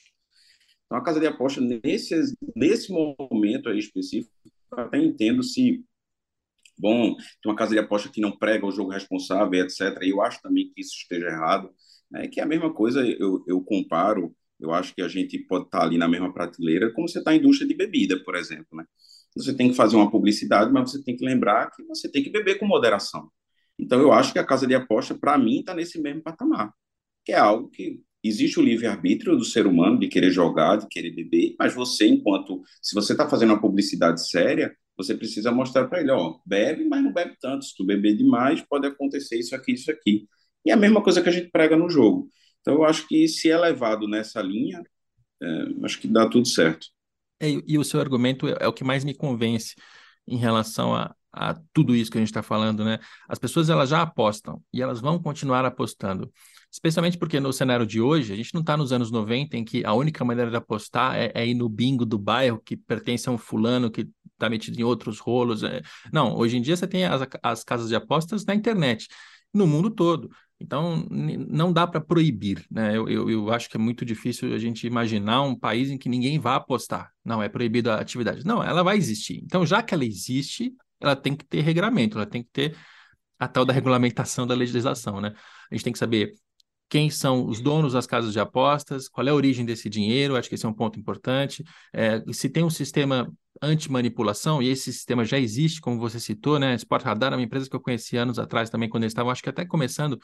[0.87, 2.15] Então, a casa de aposta, nesse,
[2.57, 4.33] nesse momento aí específico,
[4.73, 5.85] até entendo se,
[6.79, 10.03] bom, tem uma casa de aposta que não prega o jogo responsável, etc.
[10.03, 11.71] E eu acho também que isso esteja errado.
[12.15, 14.35] É que é a mesma coisa, eu, eu comparo
[14.65, 17.37] eu acho que a gente pode estar ali na mesma prateleira, como você está na
[17.37, 18.85] indústria de bebida, por exemplo, né?
[19.37, 22.31] Você tem que fazer uma publicidade, mas você tem que lembrar que você tem que
[22.31, 23.29] beber com moderação.
[23.79, 26.73] Então, eu acho que a casa de aposta, para mim, está nesse mesmo patamar,
[27.25, 31.11] que é algo que existe o livre-arbítrio do ser humano de querer jogar, de querer
[31.11, 36.01] beber, mas você, enquanto, se você está fazendo uma publicidade séria, você precisa mostrar para
[36.01, 37.65] ele, ó, bebe, mas não bebe tanto.
[37.65, 40.27] Se tu beber demais, pode acontecer isso aqui, isso aqui.
[40.65, 42.29] E é a mesma coisa que a gente prega no jogo.
[42.65, 44.83] Então, eu acho que se é levado nessa linha,
[45.43, 46.87] é, acho que dá tudo certo.
[47.39, 49.75] É, e o seu argumento é, é o que mais me convence
[50.27, 52.99] em relação a, a tudo isso que a gente está falando, né?
[53.29, 56.33] As pessoas elas já apostam e elas vão continuar apostando,
[56.73, 59.85] especialmente porque no cenário de hoje a gente não está nos anos 90 em que
[59.85, 63.33] a única maneira de apostar é, é ir no bingo do bairro que pertence a
[63.33, 65.63] um fulano que está metido em outros rolos.
[65.63, 65.83] É...
[66.11, 69.07] Não, hoje em dia você tem as, as casas de apostas na internet,
[69.55, 70.31] no mundo todo.
[70.61, 72.97] Então, não dá para proibir, né?
[72.97, 76.09] Eu, eu, eu, acho que é muito difícil a gente imaginar um país em que
[76.09, 77.11] ninguém vá apostar.
[77.25, 78.45] Não, é proibida a atividade.
[78.45, 79.41] Não, ela vai existir.
[79.45, 82.77] Então, já que ela existe, ela tem que ter regramento, ela tem que ter
[83.39, 85.35] a tal da regulamentação da legislação, né?
[85.71, 86.35] A gente tem que saber
[86.89, 90.49] quem são os donos das casas de apostas, qual é a origem desse dinheiro, acho
[90.49, 91.65] que esse é um ponto importante.
[91.93, 93.31] É, se tem um sistema
[93.63, 96.75] anti-manipulação, e esse sistema já existe, como você citou, né?
[96.75, 99.43] Sport Radar é uma empresa que eu conheci anos atrás também, quando eles estavam, acho
[99.43, 100.19] que até começando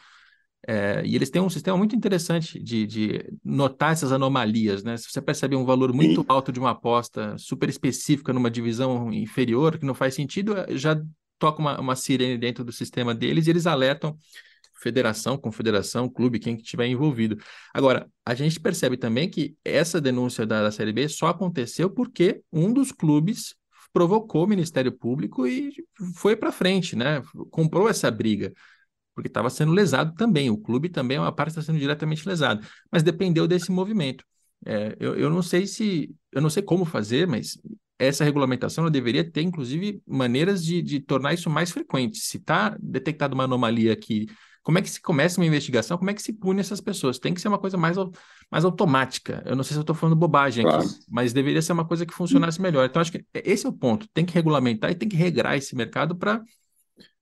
[0.69, 4.97] é, e eles têm um sistema muito interessante de, de, notar essas anomalias, né?
[4.97, 9.79] Se você percebe um valor muito alto de uma aposta super específica numa divisão inferior,
[9.79, 11.01] que não faz sentido, é, já
[11.39, 14.17] toca uma, uma sirene dentro do sistema deles e eles alertam
[14.81, 17.37] federação, confederação, clube, quem estiver envolvido.
[17.75, 22.43] Agora, a gente percebe também que essa denúncia da, da Série B só aconteceu porque
[22.53, 23.55] um dos clubes
[23.93, 25.73] provocou o Ministério Público e
[26.15, 27.23] foi para frente, né?
[27.51, 28.53] Comprou essa briga,
[29.15, 30.49] porque estava sendo lesado também.
[30.51, 34.25] O clube também, uma parte está sendo diretamente lesado, mas dependeu desse movimento.
[34.65, 37.59] É, eu, eu não sei se, eu não sei como fazer, mas
[37.99, 42.19] essa regulamentação deveria ter, inclusive, maneiras de, de tornar isso mais frequente.
[42.19, 44.27] Se está detectada uma anomalia aqui,
[44.63, 45.97] como é que se começa uma investigação?
[45.97, 47.19] Como é que se pune essas pessoas?
[47.19, 47.97] Tem que ser uma coisa mais,
[48.51, 49.43] mais automática.
[49.47, 50.85] Eu não sei se eu estou falando bobagem claro.
[50.85, 52.85] aqui, mas deveria ser uma coisa que funcionasse melhor.
[52.85, 54.07] Então, acho que esse é o ponto.
[54.13, 56.43] Tem que regulamentar e tem que regrar esse mercado para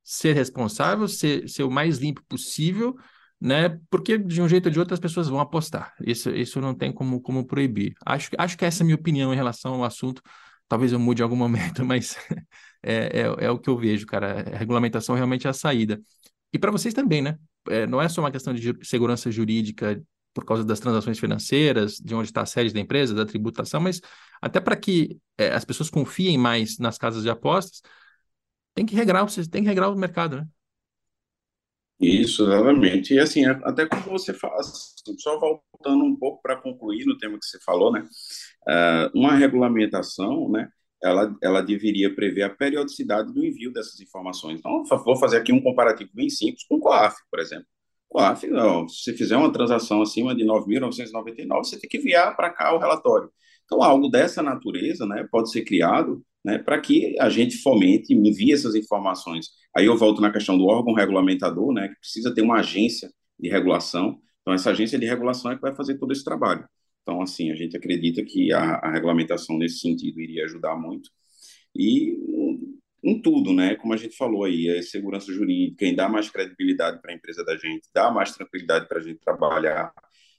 [0.03, 2.97] ser responsável, ser, ser o mais limpo possível
[3.41, 3.79] né?
[3.91, 5.95] Porque de um jeito ou de outro as pessoas vão apostar.
[6.05, 7.95] Isso, isso não tem como, como proibir.
[8.05, 10.23] Acho, acho que essa é a minha opinião em relação ao assunto.
[10.67, 12.17] Talvez eu mude em algum momento, mas
[12.83, 14.45] é, é, é o que eu vejo, cara.
[14.53, 16.01] A regulamentação realmente é a saída.
[16.53, 17.39] E para vocês também, né?
[17.69, 22.15] É, não é só uma questão de segurança jurídica por causa das transações financeiras, de
[22.15, 24.01] onde está a sede da empresa, da tributação, mas
[24.41, 27.83] até para que é, as pessoas confiem mais nas casas de apostas,
[28.75, 30.47] tem que regrar, tem que regrar o mercado, né?
[32.01, 33.15] Isso, exatamente.
[33.15, 37.39] E assim, até como você fala, assim, só voltando um pouco para concluir no tema
[37.39, 38.07] que você falou, né?
[38.69, 40.69] Uh, uma regulamentação, né?
[41.03, 44.59] Ela, ela deveria prever a periodicidade do envio dessas informações.
[44.59, 47.67] Então, vou fazer aqui um comparativo bem simples com o COAF, por exemplo.
[48.09, 52.75] COAF, não, se fizer uma transação acima de 9.999, você tem que enviar para cá
[52.75, 53.31] o relatório.
[53.65, 58.53] Então, algo dessa natureza né, pode ser criado né, para que a gente fomente, envie
[58.53, 59.49] essas informações.
[59.77, 63.49] Aí eu volto na questão do órgão regulamentador, né, que precisa ter uma agência de
[63.51, 64.19] regulação.
[64.41, 66.67] Então, essa agência de regulação é que vai fazer todo esse trabalho.
[67.09, 71.09] Então, assim, a gente acredita que a, a regulamentação nesse sentido iria ajudar muito.
[71.75, 72.15] E
[73.03, 73.77] em tudo, né?
[73.77, 77.43] Como a gente falou aí, a segurança jurídica, em dar mais credibilidade para a empresa
[77.43, 79.91] da gente, dar mais tranquilidade para a gente trabalhar.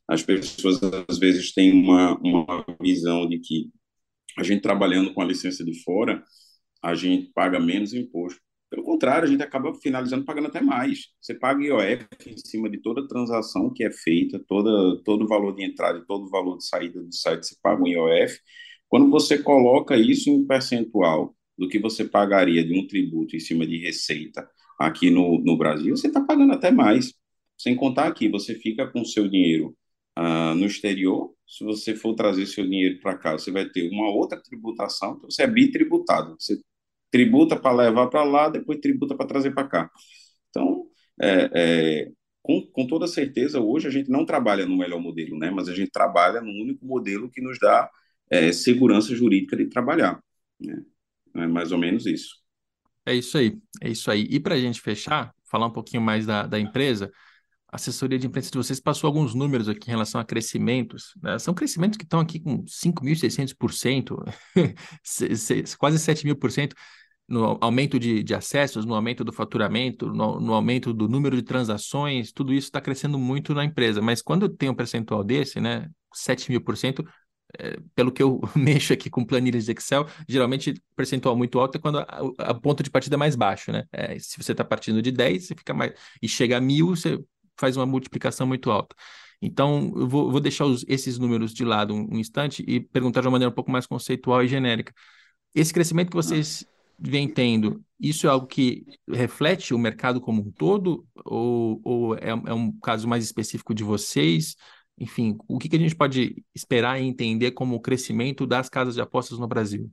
[0.07, 3.71] As pessoas, às vezes, têm uma, uma visão de que
[4.37, 6.23] a gente trabalhando com a licença de fora,
[6.83, 8.39] a gente paga menos imposto.
[8.69, 11.07] Pelo contrário, a gente acaba finalizando pagando até mais.
[11.19, 15.55] Você paga IOF em cima de toda transação que é feita, toda, todo o valor
[15.55, 18.39] de entrada e todo o valor de saída do site, você paga um IOF.
[18.87, 23.65] Quando você coloca isso em percentual do que você pagaria de um tributo em cima
[23.65, 24.47] de receita
[24.79, 27.13] aqui no, no Brasil, você está pagando até mais.
[27.57, 29.75] Sem contar aqui, você fica com o seu dinheiro
[30.17, 34.09] uh, no exterior, se você for trazer seu dinheiro para cá, você vai ter uma
[34.09, 36.35] outra tributação, então você é bitributado.
[36.39, 36.61] Você
[37.11, 39.91] tributa para levar para lá, depois tributa para trazer para cá.
[40.49, 40.85] Então,
[41.21, 45.51] é, é, com, com toda certeza, hoje a gente não trabalha no melhor modelo, né?
[45.51, 47.89] mas a gente trabalha no único modelo que nos dá
[48.29, 50.21] é, segurança jurídica de trabalhar.
[50.59, 50.83] Né?
[51.35, 52.37] É mais ou menos isso.
[53.05, 54.27] É isso aí, é isso aí.
[54.29, 57.11] E para a gente fechar, falar um pouquinho mais da, da empresa,
[57.71, 61.13] assessoria de imprensa de vocês passou alguns números aqui em relação a crescimentos.
[61.21, 61.37] Né?
[61.39, 64.15] São crescimentos que estão aqui com 5.600%,
[65.77, 66.75] quase 7.000% mil por cento
[67.29, 71.43] no aumento de, de acessos, no aumento do faturamento, no, no aumento do número de
[71.43, 74.01] transações, tudo isso está crescendo muito na empresa.
[74.01, 77.05] Mas quando tem um percentual desse, né, 7 mil por cento,
[77.57, 81.81] é, pelo que eu mexo aqui com planilhas de Excel, geralmente percentual muito alto é
[81.81, 83.85] quando a, a ponto de partida é mais baixo, né?
[83.91, 85.93] É, se você está partindo de 10, você fica mais.
[86.21, 87.19] e chega a mil, você
[87.59, 88.95] faz uma multiplicação muito alta.
[89.41, 93.21] Então, eu vou, vou deixar os, esses números de lado um, um, instante e perguntar
[93.21, 94.93] de uma maneira um pouco mais conceitual e genérica.
[95.55, 96.65] Esse crescimento que vocês
[96.99, 102.29] vêm tendo, isso é algo que reflete o mercado como um todo ou, ou é,
[102.29, 104.55] é, um caso mais específico de vocês?
[104.97, 108.95] Enfim, o que, que a gente pode esperar e entender como o crescimento das casas
[108.95, 109.89] de apostas no Brasil?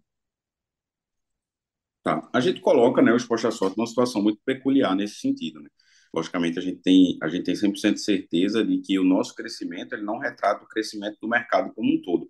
[2.02, 2.28] Tá.
[2.32, 5.60] A gente coloca né, o esporte à sorte numa situação muito peculiar nesse sentido.
[5.60, 5.68] Né?
[6.16, 10.02] Logicamente, a gente tem, a gente tem 100% certeza de que o nosso crescimento ele
[10.02, 12.26] não retrata o crescimento do mercado como um todo.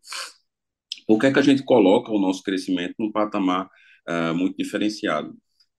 [1.07, 3.71] Por que, é que a gente coloca o nosso crescimento num patamar
[4.09, 5.31] uh, muito diferenciado?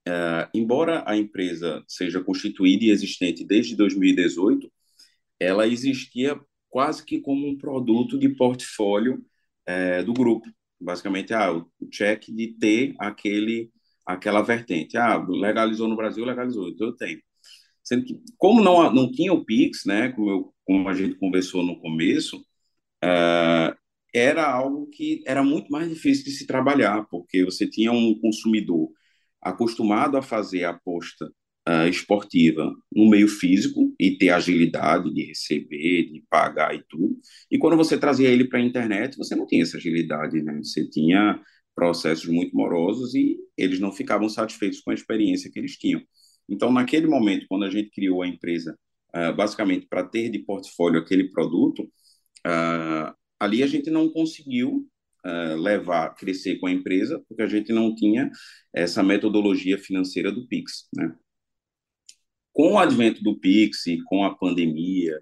[0.08, 4.72] Uh, embora a empresa seja constituída e existente desde 2018,
[5.38, 6.40] ela existia
[6.70, 9.22] quase que como um produto de portfólio
[9.68, 10.48] uh, do grupo.
[10.80, 13.70] Basicamente, ah, o check de ter aquele,
[14.06, 14.96] aquela vertente.
[14.96, 17.27] Ah, legalizou no Brasil, legalizou, então eu tenho.
[17.88, 21.62] Sendo que, como não, não tinha o Pix, né, como, eu, como a gente conversou
[21.62, 22.36] no começo,
[23.02, 23.74] uh,
[24.14, 28.90] era algo que era muito mais difícil de se trabalhar, porque você tinha um consumidor
[29.40, 31.32] acostumado a fazer aposta
[31.66, 37.16] uh, esportiva no meio físico e ter agilidade de receber, de pagar e tudo.
[37.50, 40.58] E quando você trazia ele para a internet, você não tinha essa agilidade, né?
[40.62, 41.40] Você tinha
[41.74, 46.02] processos muito morosos e eles não ficavam satisfeitos com a experiência que eles tinham.
[46.48, 48.78] Então, naquele momento, quando a gente criou a empresa
[49.14, 51.82] uh, basicamente para ter de portfólio aquele produto,
[52.46, 54.86] uh, ali a gente não conseguiu
[55.26, 58.30] uh, levar, crescer com a empresa, porque a gente não tinha
[58.74, 61.14] essa metodologia financeira do Pix, né?
[62.52, 65.16] Com o advento do Pix e com a pandemia,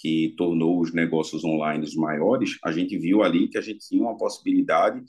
[0.00, 4.16] que tornou os negócios online maiores, a gente viu ali que a gente tinha uma
[4.16, 5.04] possibilidade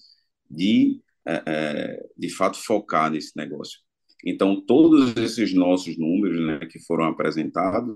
[0.49, 3.79] de, é, é, de fato, focar nesse negócio.
[4.25, 7.95] Então, todos esses nossos números né, que foram apresentados,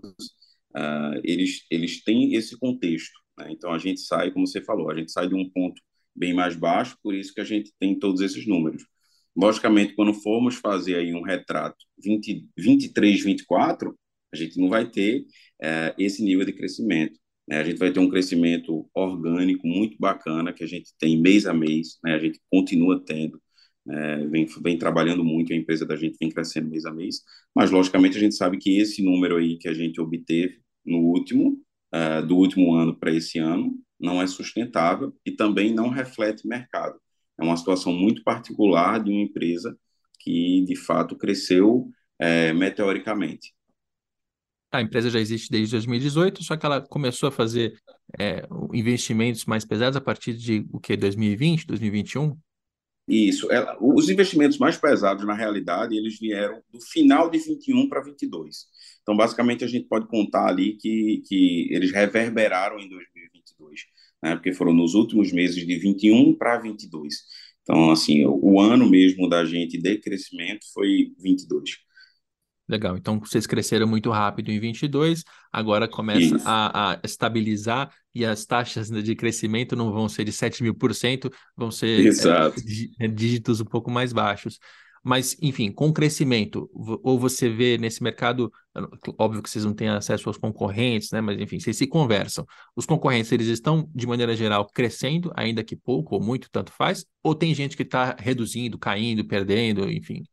[0.76, 3.14] uh, eles, eles têm esse contexto.
[3.38, 3.50] Né?
[3.52, 5.82] Então, a gente sai, como você falou, a gente sai de um ponto
[6.16, 8.86] bem mais baixo, por isso que a gente tem todos esses números.
[9.36, 13.94] Logicamente, quando formos fazer aí um retrato 20, 23, 24,
[14.34, 15.26] a gente não vai ter
[15.62, 17.20] é, esse nível de crescimento.
[17.48, 17.58] Né?
[17.58, 21.54] A gente vai ter um crescimento orgânico muito bacana, que a gente tem mês a
[21.54, 22.16] mês, né?
[22.16, 23.42] a gente continua tendo,
[23.88, 27.22] é, vem, vem trabalhando muito, a empresa da gente vem crescendo mês a mês,
[27.56, 31.60] mas logicamente a gente sabe que esse número aí que a gente obteve no último,
[31.94, 37.00] uh, do último ano para esse ano, não é sustentável e também não reflete mercado.
[37.40, 39.78] É uma situação muito particular de uma empresa
[40.20, 43.54] que, de fato, cresceu é, meteoricamente.
[44.72, 47.80] A empresa já existe desde 2018, só que ela começou a fazer
[48.20, 52.38] é, investimentos mais pesados a partir de o que 2020, 2021?
[53.08, 53.52] Isso.
[53.52, 58.66] Ela, os investimentos mais pesados, na realidade, eles vieram do final de 21 para 22.
[59.02, 63.82] Então, basicamente, a gente pode contar ali que, que eles reverberaram em 2022,
[64.24, 64.36] né?
[64.36, 67.14] porque foram nos últimos meses de 21 para 22.
[67.62, 71.85] Então, assim, o, o ano mesmo da gente de crescimento foi 22.
[72.68, 72.98] Legal.
[72.98, 78.90] Então, vocês cresceram muito rápido em 22, agora começa a, a, estabilizar e as taxas
[78.90, 82.12] de crescimento não vão ser de 7 mil por cento, vão ser
[83.00, 84.58] é, dígitos um pouco mais baixos.
[85.08, 88.52] Mas, enfim, com crescimento, ou você vê nesse mercado,
[89.20, 91.22] óbvio que vocês não têm acesso aos concorrentes, né?
[91.22, 92.44] Mas, enfim, vocês se conversam.
[92.76, 97.06] Os concorrentes, eles estão, de maneira geral, crescendo, ainda que pouco ou muito, tanto faz?
[97.22, 100.24] Ou tem gente que está reduzindo, caindo, perdendo, enfim?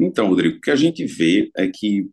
[0.00, 2.08] Então, Rodrigo, o que a gente vê é que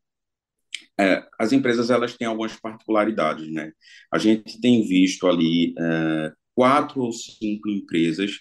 [0.99, 3.71] é, as empresas elas têm algumas particularidades, né?
[4.11, 8.39] A gente tem visto ali é, quatro ou cinco empresas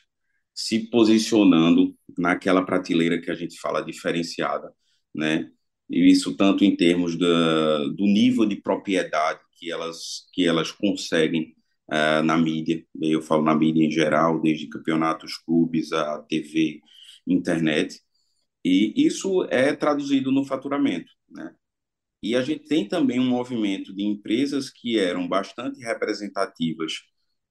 [0.55, 4.73] se posicionando naquela prateleira que a gente fala diferenciada,
[5.15, 5.51] né?
[5.89, 11.55] E isso tanto em termos da, do nível de propriedade que elas que elas conseguem
[11.91, 12.85] uh, na mídia.
[13.01, 16.81] Eu falo na mídia em geral, desde campeonatos, clubes, a TV,
[17.27, 18.01] internet.
[18.65, 21.55] E isso é traduzido no faturamento, né?
[22.23, 26.95] E a gente tem também um movimento de empresas que eram bastante representativas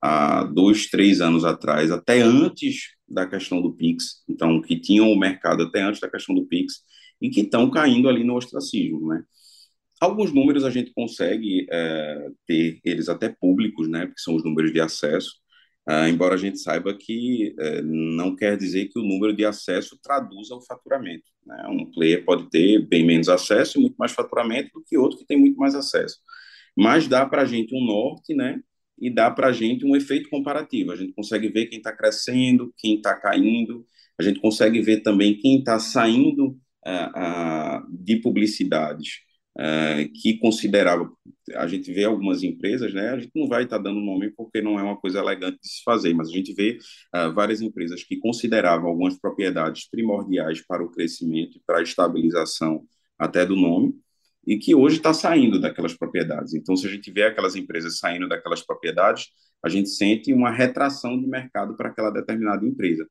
[0.01, 5.17] há dois, três anos atrás, até antes da questão do Pix, então que tinham o
[5.19, 6.83] mercado até antes da questão do Pix
[7.19, 9.23] e que estão caindo ali no ostracismo, né?
[9.99, 14.05] Alguns números a gente consegue é, ter eles até públicos, né?
[14.05, 15.33] Porque são os números de acesso,
[15.91, 19.97] ah, embora a gente saiba que eh, não quer dizer que o número de acesso
[20.03, 21.23] traduza o faturamento.
[21.43, 21.65] Né?
[21.67, 25.25] Um player pode ter bem menos acesso e muito mais faturamento do que outro que
[25.25, 26.19] tem muito mais acesso.
[26.77, 28.61] Mas dá para a gente um norte, né?
[29.01, 30.91] E dá para a gente um efeito comparativo.
[30.91, 33.83] A gente consegue ver quem está crescendo, quem está caindo.
[34.19, 36.49] A gente consegue ver também quem está saindo
[36.85, 39.21] uh, de publicidades
[39.57, 41.11] é, que considerava,
[41.55, 44.79] a gente vê algumas empresas, né, a gente não vai estar dando nome porque não
[44.79, 46.77] é uma coisa elegante de se fazer, mas a gente vê
[47.15, 52.83] uh, várias empresas que consideravam algumas propriedades primordiais para o crescimento e para a estabilização
[53.17, 53.93] até do nome,
[54.47, 56.53] e que hoje está saindo daquelas propriedades.
[56.53, 59.27] Então, se a gente vê aquelas empresas saindo daquelas propriedades,
[59.63, 63.05] a gente sente uma retração de mercado para aquela determinada empresa.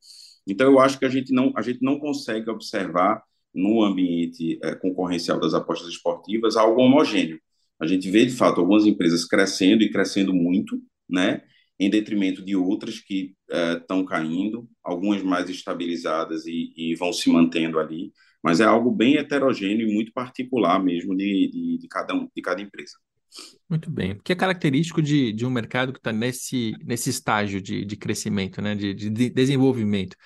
[0.47, 3.23] Então, eu acho que a gente não, a gente não consegue observar
[3.55, 7.41] no ambiente é, concorrencial das apostas esportivas algo homogêneo.
[7.81, 11.43] A gente vê, de fato, algumas empresas crescendo e crescendo muito, né,
[11.79, 17.31] em detrimento de outras que estão é, caindo, algumas mais estabilizadas e, e, vão se
[17.31, 22.15] mantendo ali, mas é algo bem heterogêneo e muito particular mesmo de, de, de cada,
[22.15, 22.95] um, de cada empresa.
[23.69, 27.85] Muito bem, porque é característico de, de um mercado que está nesse, nesse estágio de,
[27.85, 30.17] de crescimento, né, de, de desenvolvimento.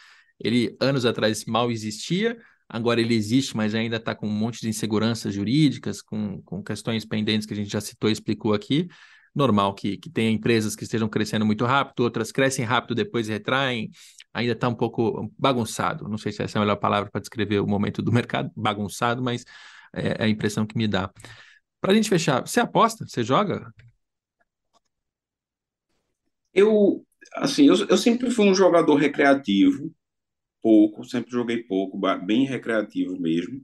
[0.40, 2.38] Ele, anos atrás, mal existia,
[2.72, 7.04] Agora ele existe, mas ainda está com um monte de inseguranças jurídicas, com, com questões
[7.04, 8.88] pendentes que a gente já citou e explicou aqui.
[9.34, 13.90] Normal que, que tenha empresas que estejam crescendo muito rápido, outras crescem rápido, depois retraem.
[14.32, 16.08] Ainda está um pouco bagunçado.
[16.08, 19.22] Não sei se essa é a melhor palavra para descrever o momento do mercado, bagunçado,
[19.22, 19.44] mas
[19.94, 21.10] é, é a impressão que me dá.
[21.78, 23.06] Para a gente fechar, você aposta?
[23.06, 23.70] Você joga?
[26.54, 27.04] Eu,
[27.34, 29.92] assim, eu, eu sempre fui um jogador recreativo,
[30.62, 33.60] pouco, sempre joguei pouco, bem recreativo mesmo.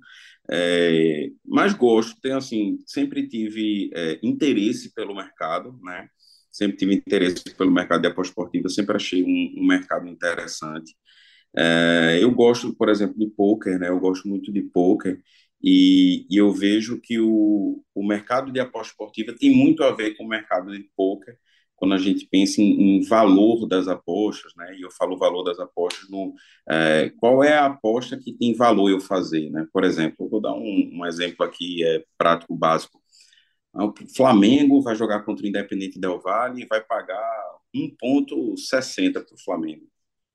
[0.50, 6.08] É, mas gosto, tenho assim, sempre tive é, interesse pelo mercado, né?
[6.50, 10.94] Sempre tive interesse pelo mercado de aposta esportiva, sempre achei um, um mercado interessante.
[11.56, 13.88] É, eu gosto, por exemplo, de poker, né?
[13.88, 15.20] Eu gosto muito de poker
[15.62, 20.16] e, e, eu vejo que o, o mercado de aposta esportiva tem muito a ver
[20.16, 21.36] com o mercado de poker
[21.78, 24.76] quando a gente pensa em, em, valor das apostas, né?
[24.76, 26.34] E eu falo valor das apostas no
[26.68, 29.66] é, qual é a aposta que tem valor eu fazer, né?
[29.72, 33.00] Por exemplo, vou dar um, um exemplo aqui é prático básico.
[33.74, 39.34] Ah, o Flamengo vai jogar contra o Independente Del Valle e vai pagar 1,60 para
[39.34, 39.86] o Flamengo.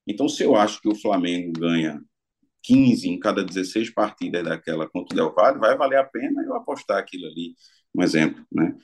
[0.06, 2.00] Então, se eu acho que o Flamengo ganha
[2.62, 6.54] 15 em cada 16 partidas daquela contra o Del Valle, vai valer a pena eu
[6.54, 7.54] apostar aquilo ali,
[7.94, 8.74] um exemplo, né?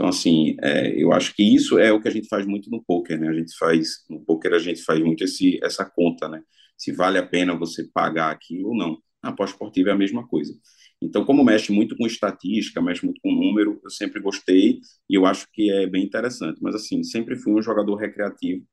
[0.00, 2.82] Então, assim, é, eu acho que isso é o que a gente faz muito no
[2.82, 3.28] poker, né?
[3.28, 6.42] A gente faz, no poker a gente faz muito esse, essa conta, né?
[6.74, 8.96] Se vale a pena você pagar aquilo ou não.
[9.22, 10.54] Na aposta esportiva é a mesma coisa.
[11.02, 15.26] Então, como mexe muito com estatística, mexe muito com número, eu sempre gostei e eu
[15.26, 16.58] acho que é bem interessante.
[16.62, 18.64] Mas, assim, sempre fui um jogador recreativo.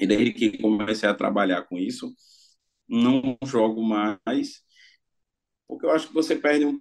[0.00, 2.12] E desde que comecei a trabalhar com isso,
[2.88, 4.62] não jogo mais,
[5.68, 6.78] porque eu acho que você perde um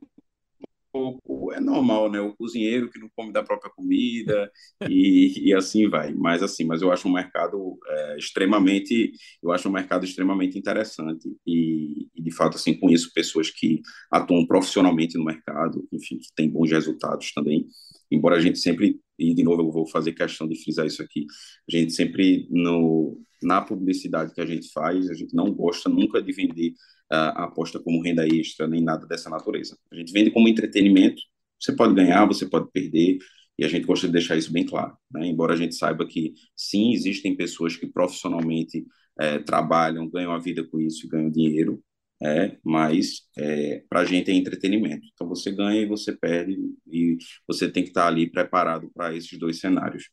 [0.92, 2.20] pouco, é normal, né?
[2.20, 4.52] O cozinheiro que não come da própria comida
[4.90, 6.14] e, e assim vai.
[6.14, 9.12] Mas assim, mas eu acho um mercado é, extremamente,
[9.42, 13.82] eu acho um mercado extremamente interessante e, e, de fato assim conheço pessoas que
[14.12, 17.66] atuam profissionalmente no mercado, enfim, que têm bons resultados também.
[18.12, 21.26] Embora a gente sempre e de novo eu vou fazer questão de frisar isso aqui,
[21.72, 26.22] a gente sempre no na publicidade que a gente faz, a gente não gosta nunca
[26.22, 26.74] de vender
[27.10, 29.78] a aposta como renda extra, nem nada dessa natureza.
[29.92, 31.22] A gente vende como entretenimento,
[31.60, 33.18] você pode ganhar, você pode perder,
[33.60, 34.98] e a gente gosta de deixar isso bem claro.
[35.12, 35.28] Né?
[35.28, 38.86] Embora a gente saiba que, sim, existem pessoas que profissionalmente
[39.20, 41.84] é, trabalham, ganham a vida com isso ganham dinheiro,
[42.24, 45.06] é, mas é, para a gente é entretenimento.
[45.14, 47.18] Então você ganha e você perde, e
[47.48, 50.10] você tem que estar ali preparado para esses dois cenários.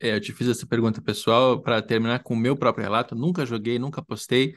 [0.00, 3.14] É, eu te fiz essa pergunta pessoal para terminar com o meu próprio relato.
[3.14, 4.54] Nunca joguei, nunca postei,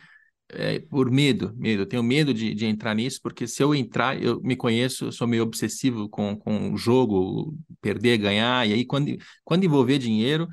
[0.49, 1.83] é, por medo, medo.
[1.83, 5.11] Eu tenho medo de, de entrar nisso, porque se eu entrar, eu me conheço, eu
[5.11, 10.47] sou meio obsessivo com, com o jogo, perder, ganhar, e aí quando, quando envolver dinheiro,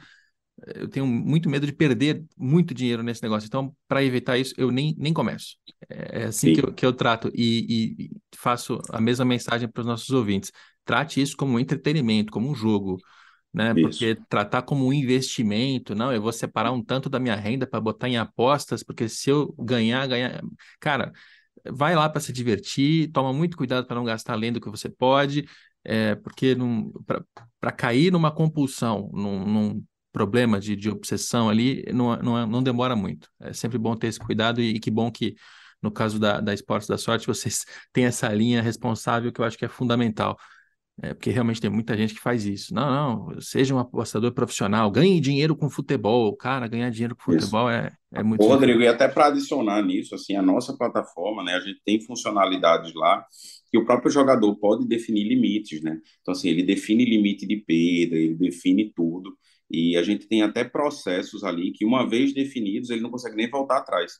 [0.75, 3.47] eu tenho muito medo de perder muito dinheiro nesse negócio.
[3.47, 5.57] Então, para evitar isso, eu nem, nem começo.
[5.89, 9.81] É, é assim que eu, que eu, trato e, e faço a mesma mensagem para
[9.81, 10.51] os nossos ouvintes.
[10.85, 12.99] Trate isso como um entretenimento, como um jogo
[13.53, 13.73] né?
[13.77, 13.83] Isso.
[13.83, 17.81] Porque tratar como um investimento, não, eu vou separar um tanto da minha renda para
[17.81, 20.41] botar em apostas, porque se eu ganhar, ganhar.
[20.81, 21.13] Cara,
[21.71, 24.89] vai lá para se divertir, toma muito cuidado para não gastar além do que você
[24.89, 25.47] pode,
[25.85, 26.57] é, porque
[27.61, 32.97] para cair numa compulsão, num, num problema de, de obsessão ali, não, não, não demora
[32.97, 33.29] muito.
[33.41, 35.35] É sempre bom ter esse cuidado e, e que bom que.
[35.81, 39.57] No caso da, da Esportes da Sorte, vocês têm essa linha responsável que eu acho
[39.57, 40.37] que é fundamental
[41.01, 42.75] é, porque realmente tem muita gente que faz isso.
[42.75, 46.35] Não, não, seja um apostador profissional, ganhe dinheiro com futebol.
[46.37, 48.43] Cara, ganhar dinheiro com futebol é, é muito.
[48.43, 52.01] Ô, Rodrigo, e até para adicionar nisso, assim, a nossa plataforma, né, a gente tem
[52.01, 53.25] funcionalidades lá
[53.71, 56.01] que o próprio jogador pode definir limites, né?
[56.21, 59.39] Então, assim, ele define limite de perda, ele define tudo.
[59.71, 63.49] E a gente tem até processos ali que, uma vez definidos, ele não consegue nem
[63.49, 64.15] voltar atrás.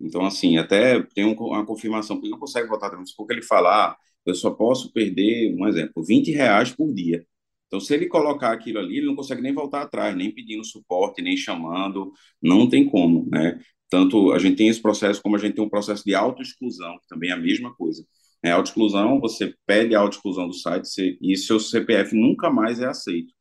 [0.00, 3.90] Então, assim, até tem uma confirmação que ele não consegue voltar atrás, porque ele falar.
[3.90, 3.96] Ah,
[4.26, 7.24] eu só posso perder, um exemplo, 20 reais por dia.
[7.66, 11.22] Então, se ele colocar aquilo ali, ele não consegue nem voltar atrás, nem pedindo suporte,
[11.22, 12.12] nem chamando,
[12.42, 13.60] não tem como, né?
[13.88, 17.08] Tanto a gente tem esse processo, como a gente tem um processo de autoexclusão, que
[17.08, 18.04] também é a mesma coisa.
[18.42, 22.86] É autoexclusão, você pede a autoexclusão do site você, e seu CPF nunca mais é
[22.86, 23.32] aceito.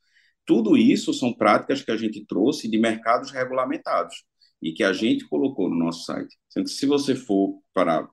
[0.45, 4.23] Tudo isso são práticas que a gente trouxe de mercados regulamentados
[4.61, 6.35] e que a gente colocou no nosso site.
[6.53, 8.07] Que se você for para,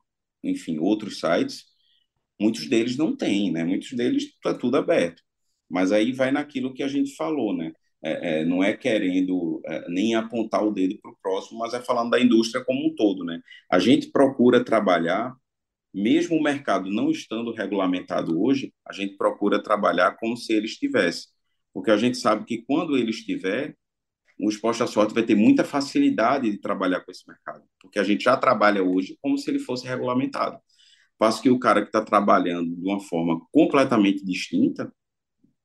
[0.44, 1.64] enfim, outros sites,
[2.40, 3.64] Muitos deles não têm, né?
[3.64, 5.22] Muitos deles está tudo aberto.
[5.68, 7.72] Mas aí vai naquilo que a gente falou, né?
[8.02, 11.80] É, é, não é querendo é, nem apontar o dedo para o próximo, mas é
[11.80, 13.40] falando da indústria como um todo, né?
[13.70, 15.34] A gente procura trabalhar,
[15.92, 21.28] mesmo o mercado não estando regulamentado hoje, a gente procura trabalhar como se ele estivesse,
[21.72, 23.74] porque a gente sabe que quando ele estiver,
[24.38, 28.04] o esporte à sorte vai ter muita facilidade de trabalhar com esse mercado, porque a
[28.04, 30.58] gente já trabalha hoje como se ele fosse regulamentado.
[31.18, 34.92] Passo que o cara que está trabalhando de uma forma completamente distinta,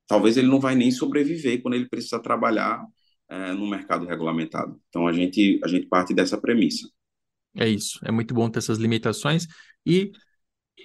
[0.07, 2.85] talvez ele não vai nem sobreviver quando ele precisa trabalhar
[3.29, 4.79] é, no mercado regulamentado.
[4.89, 6.89] Então a gente a gente parte dessa premissa.
[7.55, 7.99] É isso.
[8.03, 9.47] É muito bom ter essas limitações
[9.85, 10.11] e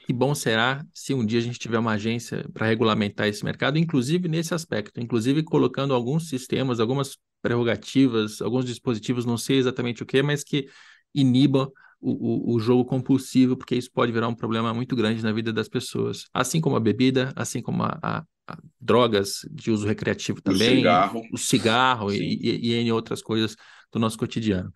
[0.07, 3.79] que bom será se um dia a gente tiver uma agência para regulamentar esse mercado,
[3.79, 10.07] inclusive nesse aspecto, inclusive colocando alguns sistemas, algumas prerrogativas, alguns dispositivos, não sei exatamente o
[10.07, 10.69] que, mas que
[11.15, 15.53] inibam o, o, jogo compulsivo, porque isso pode virar um problema muito grande na vida
[15.53, 16.25] das pessoas.
[16.33, 20.77] Assim como a bebida, assim como a, a, a drogas de uso recreativo também, o
[20.77, 23.57] cigarro, o cigarro e, e, e N outras coisas
[23.93, 24.73] do nosso cotidiano.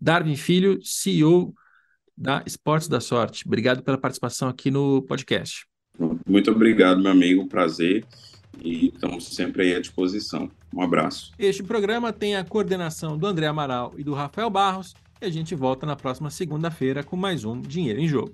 [0.00, 1.54] Darwin Filho, CEO
[2.16, 3.46] da Esportes da Sorte.
[3.46, 5.66] Obrigado pela participação aqui no podcast.
[6.26, 7.46] Muito obrigado, meu amigo.
[7.46, 8.06] Prazer.
[8.62, 10.50] E estamos sempre aí à disposição.
[10.74, 11.32] Um abraço.
[11.38, 14.94] Este programa tem a coordenação do André Amaral e do Rafael Barros.
[15.22, 18.32] E a gente volta na próxima segunda-feira com mais um Dinheiro em Jogo.